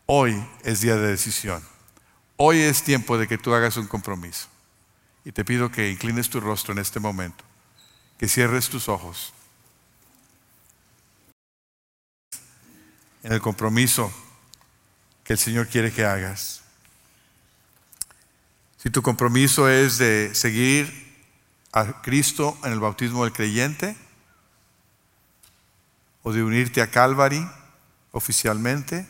hoy 0.07 0.45
es 0.65 0.81
día 0.81 0.97
de 0.97 1.07
decisión. 1.07 1.63
Hoy 2.37 2.59
es 2.59 2.83
tiempo 2.83 3.17
de 3.17 3.29
que 3.29 3.39
tú 3.39 3.55
hagas 3.55 3.77
un 3.77 3.87
compromiso. 3.87 4.49
Y 5.25 5.31
te 5.31 5.45
pido 5.45 5.71
que 5.71 5.89
inclines 5.89 6.31
tu 6.31 6.41
rostro 6.41 6.73
en 6.73 6.81
este 6.81 6.99
momento, 6.99 7.45
que 8.19 8.27
cierres 8.27 8.69
tus 8.69 8.89
ojos. 8.89 9.33
En 13.29 13.35
el 13.35 13.43
compromiso 13.43 14.11
que 15.23 15.35
el 15.35 15.39
Señor 15.39 15.69
quiere 15.69 15.93
que 15.93 16.03
hagas. 16.03 16.63
Si 18.79 18.89
tu 18.89 19.03
compromiso 19.03 19.69
es 19.69 19.99
de 19.99 20.35
seguir 20.35 21.15
a 21.73 22.01
Cristo 22.01 22.57
en 22.65 22.73
el 22.73 22.81
bautismo 22.81 23.25
del 23.25 23.35
creyente 23.35 23.95
o 26.23 26.33
de 26.33 26.43
unirte 26.43 26.81
a 26.81 26.91
Calvary 26.91 27.47
oficialmente 28.13 29.07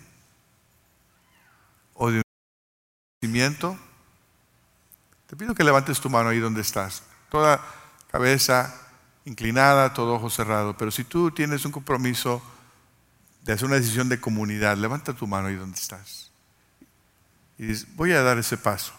o 1.95 2.11
de 2.11 2.21
un 3.23 3.57
te 5.29 5.37
pido 5.37 5.55
que 5.55 5.63
levantes 5.63 6.01
tu 6.01 6.11
mano 6.11 6.31
ahí 6.31 6.41
donde 6.41 6.63
estás. 6.63 7.05
Toda 7.31 7.65
cabeza 8.11 8.75
inclinada, 9.27 9.95
todo 9.95 10.15
ojo 10.15 10.29
cerrado. 10.29 10.77
Pero 10.77 10.91
si 10.91 11.05
tú 11.05 11.31
tienes 11.31 11.65
un 11.65 11.71
compromiso 11.71 12.43
de 13.49 13.55
hacer 13.55 13.65
una 13.65 13.77
decisión 13.77 14.11
de 14.11 14.21
comunidad, 14.21 14.77
levanta 14.77 15.15
tu 15.15 15.27
mano 15.27 15.49
ahí 15.49 15.55
donde 15.55 15.79
estás. 15.79 16.31
Y 17.57 17.65
dices, 17.65 17.87
voy 17.97 18.13
a 18.13 18.21
dar 18.21 18.37
ese 18.37 18.59
paso 18.59 18.93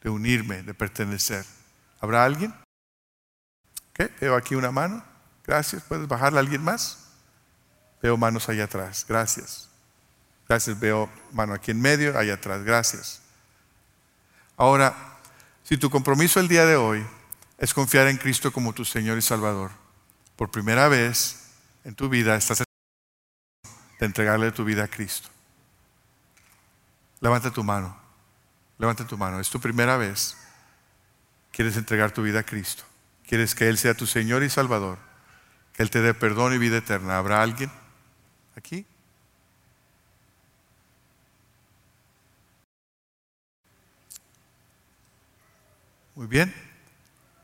de 0.00 0.08
unirme, 0.08 0.62
de 0.62 0.74
pertenecer. 0.74 1.44
¿Habrá 2.00 2.24
alguien? 2.24 2.54
Veo 4.20 4.36
aquí 4.36 4.54
una 4.54 4.70
mano. 4.70 5.04
Gracias. 5.44 5.82
¿Puedes 5.82 6.06
bajarla 6.06 6.38
a 6.38 6.42
alguien 6.42 6.62
más? 6.62 7.08
Veo 8.00 8.16
manos 8.16 8.48
allá 8.48 8.62
atrás. 8.62 9.04
Gracias. 9.08 9.68
Gracias. 10.48 10.78
Veo 10.78 11.10
mano 11.32 11.52
aquí 11.52 11.72
en 11.72 11.80
medio, 11.80 12.16
allá 12.16 12.34
atrás. 12.34 12.62
Gracias. 12.62 13.22
Ahora, 14.56 15.18
si 15.64 15.76
tu 15.76 15.90
compromiso 15.90 16.38
el 16.38 16.46
día 16.46 16.64
de 16.64 16.76
hoy 16.76 17.04
es 17.58 17.74
confiar 17.74 18.06
en 18.06 18.18
Cristo 18.18 18.52
como 18.52 18.72
tu 18.72 18.84
Señor 18.84 19.18
y 19.18 19.22
Salvador, 19.22 19.72
por 20.36 20.48
primera 20.48 20.86
vez 20.86 21.50
en 21.82 21.96
tu 21.96 22.08
vida 22.08 22.36
estás 22.36 22.62
de 24.00 24.06
entregarle 24.06 24.50
tu 24.50 24.64
vida 24.64 24.84
a 24.84 24.88
Cristo. 24.88 25.28
Levanta 27.20 27.52
tu 27.52 27.62
mano. 27.62 27.94
Levanta 28.78 29.06
tu 29.06 29.18
mano. 29.18 29.38
Es 29.38 29.50
tu 29.50 29.60
primera 29.60 29.98
vez. 29.98 30.38
Quieres 31.52 31.76
entregar 31.76 32.10
tu 32.10 32.22
vida 32.22 32.40
a 32.40 32.42
Cristo. 32.42 32.82
Quieres 33.26 33.54
que 33.54 33.68
Él 33.68 33.76
sea 33.76 33.92
tu 33.94 34.06
Señor 34.06 34.42
y 34.42 34.48
Salvador, 34.48 34.98
que 35.74 35.82
Él 35.82 35.90
te 35.90 36.00
dé 36.00 36.14
perdón 36.14 36.54
y 36.54 36.58
vida 36.58 36.78
eterna. 36.78 37.18
¿Habrá 37.18 37.42
alguien 37.42 37.70
aquí? 38.56 38.86
Muy 46.14 46.26
bien. 46.26 46.54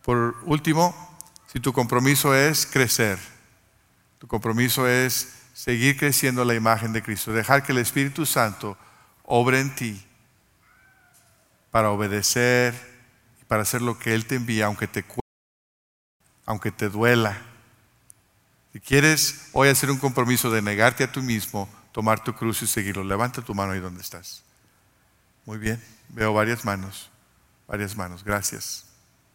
Por 0.03 0.37
último, 0.45 1.19
si 1.47 1.61
tu 1.61 1.75
compromiso 1.75 2.35
es 2.35 2.65
crecer, 2.65 3.19
tu 4.19 4.27
compromiso 4.27 4.89
es 4.89 5.46
seguir 5.57 5.97
creciendo 5.97 6.45
la 6.45 6.55
imagen 6.55 6.93
de 6.93 7.03
Cristo, 7.03 7.33
dejar 7.33 7.63
que 7.63 7.73
el 7.73 7.79
Espíritu 7.79 8.27
Santo 8.27 8.77
obre 9.25 9.59
en 9.59 9.75
ti 9.75 10.07
para 11.71 11.91
obedecer 11.91 12.75
y 13.41 13.45
para 13.47 13.63
hacer 13.63 13.81
lo 13.81 13.99
que 13.99 14.15
Él 14.15 14.27
te 14.27 14.35
envía, 14.35 14.67
aunque 14.67 14.87
te 14.87 15.03
cueste 15.03 15.23
aunque 16.45 16.71
te 16.71 16.91
duela. 16.91 17.39
Si 18.73 18.81
quieres 18.81 19.49
hoy 19.53 19.69
hacer 19.69 19.91
un 19.91 19.99
compromiso 19.99 20.51
de 20.51 20.61
negarte 20.61 21.03
a 21.05 21.11
tú 21.11 21.23
mismo, 21.23 21.69
tomar 21.91 22.23
tu 22.23 22.35
cruz 22.35 22.61
y 22.61 22.67
seguirlo, 22.67 23.03
levanta 23.03 23.41
tu 23.43 23.55
mano 23.55 23.73
ahí 23.73 23.81
donde 23.81 24.03
estás. 24.03 24.45
Muy 25.47 25.57
bien, 25.57 25.83
veo 26.11 26.35
varias 26.35 26.65
manos, 26.67 27.11
varias 27.67 27.97
manos, 27.97 28.23
gracias, 28.23 28.85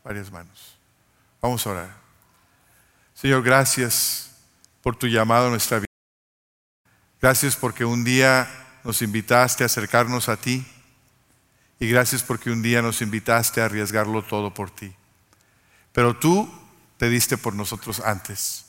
varias 0.03 0.31
manos. 0.31 0.77
Vamos 1.41 1.65
a 1.65 1.71
orar. 1.71 1.97
Señor, 3.15 3.41
gracias 3.41 4.31
por 4.83 4.95
tu 4.95 5.07
llamado 5.07 5.47
a 5.47 5.49
nuestra 5.49 5.79
vida. 5.79 5.90
Gracias 7.21 7.55
porque 7.55 7.85
un 7.85 8.03
día 8.03 8.49
nos 8.83 9.03
invitaste 9.03 9.61
a 9.61 9.67
acercarnos 9.67 10.27
a 10.27 10.37
ti 10.37 10.65
y 11.79 11.87
gracias 11.87 12.23
porque 12.23 12.49
un 12.49 12.63
día 12.63 12.81
nos 12.81 13.03
invitaste 13.03 13.61
a 13.61 13.65
arriesgarlo 13.65 14.23
todo 14.23 14.51
por 14.55 14.71
ti. 14.71 14.91
Pero 15.91 16.17
tú 16.17 16.51
te 16.97 17.09
diste 17.09 17.37
por 17.37 17.53
nosotros 17.53 17.99
antes. 17.99 18.65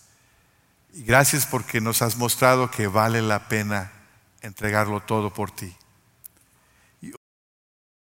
Y 0.92 1.02
gracias 1.02 1.46
porque 1.46 1.80
nos 1.80 2.02
has 2.02 2.16
mostrado 2.16 2.70
que 2.70 2.88
vale 2.88 3.22
la 3.22 3.48
pena 3.48 3.90
entregarlo 4.42 5.00
todo 5.00 5.32
por 5.32 5.50
ti. 5.50 5.74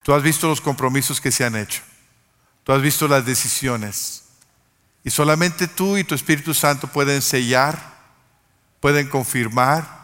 tú 0.03 0.13
has 0.13 0.21
visto 0.21 0.47
los 0.47 0.61
compromisos 0.61 1.19
que 1.19 1.31
se 1.31 1.45
han 1.45 1.55
hecho. 1.55 1.81
Tú 2.63 2.73
has 2.73 2.81
visto 2.83 3.07
las 3.07 3.25
decisiones. 3.25 4.25
Y 5.03 5.09
solamente 5.09 5.67
tú 5.67 5.97
y 5.97 6.03
tu 6.03 6.13
Espíritu 6.13 6.53
Santo 6.53 6.87
pueden 6.87 7.23
sellar, 7.23 7.97
pueden 8.79 9.09
confirmar 9.09 9.96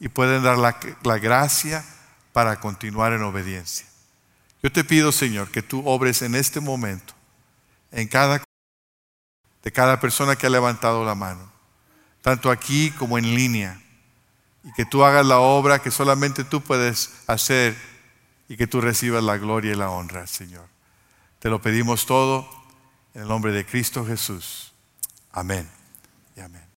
y 0.00 0.08
pueden 0.08 0.42
dar 0.42 0.58
la, 0.58 0.76
la 1.04 1.18
gracia 1.18 1.84
para 2.32 2.58
continuar 2.58 3.12
en 3.12 3.22
obediencia. 3.22 3.86
Yo 4.62 4.72
te 4.72 4.82
pido, 4.82 5.12
Señor, 5.12 5.50
que 5.50 5.62
tú 5.62 5.86
obres 5.86 6.22
en 6.22 6.34
este 6.34 6.58
momento, 6.58 7.14
en 7.92 8.08
cada 8.08 8.42
de 9.62 9.72
cada 9.72 10.00
persona 10.00 10.36
que 10.36 10.46
ha 10.46 10.50
levantado 10.50 11.04
la 11.04 11.14
mano, 11.14 11.50
tanto 12.22 12.50
aquí 12.50 12.90
como 12.92 13.18
en 13.18 13.34
línea, 13.34 13.80
y 14.64 14.72
que 14.72 14.84
tú 14.84 15.04
hagas 15.04 15.24
la 15.24 15.38
obra 15.38 15.80
que 15.80 15.90
solamente 15.90 16.44
tú 16.44 16.60
puedes 16.60 17.10
hacer 17.26 17.76
y 18.48 18.56
que 18.56 18.66
tú 18.66 18.80
recibas 18.80 19.22
la 19.22 19.38
gloria 19.38 19.72
y 19.72 19.76
la 19.76 19.90
honra, 19.90 20.26
Señor. 20.26 20.66
Te 21.38 21.48
lo 21.48 21.62
pedimos 21.62 22.04
todo 22.04 22.48
en 23.14 23.22
el 23.22 23.28
nombre 23.28 23.52
de 23.52 23.64
Cristo 23.64 24.04
Jesús. 24.04 24.72
Amén 25.32 25.68
y 26.36 26.40
amén. 26.40 26.64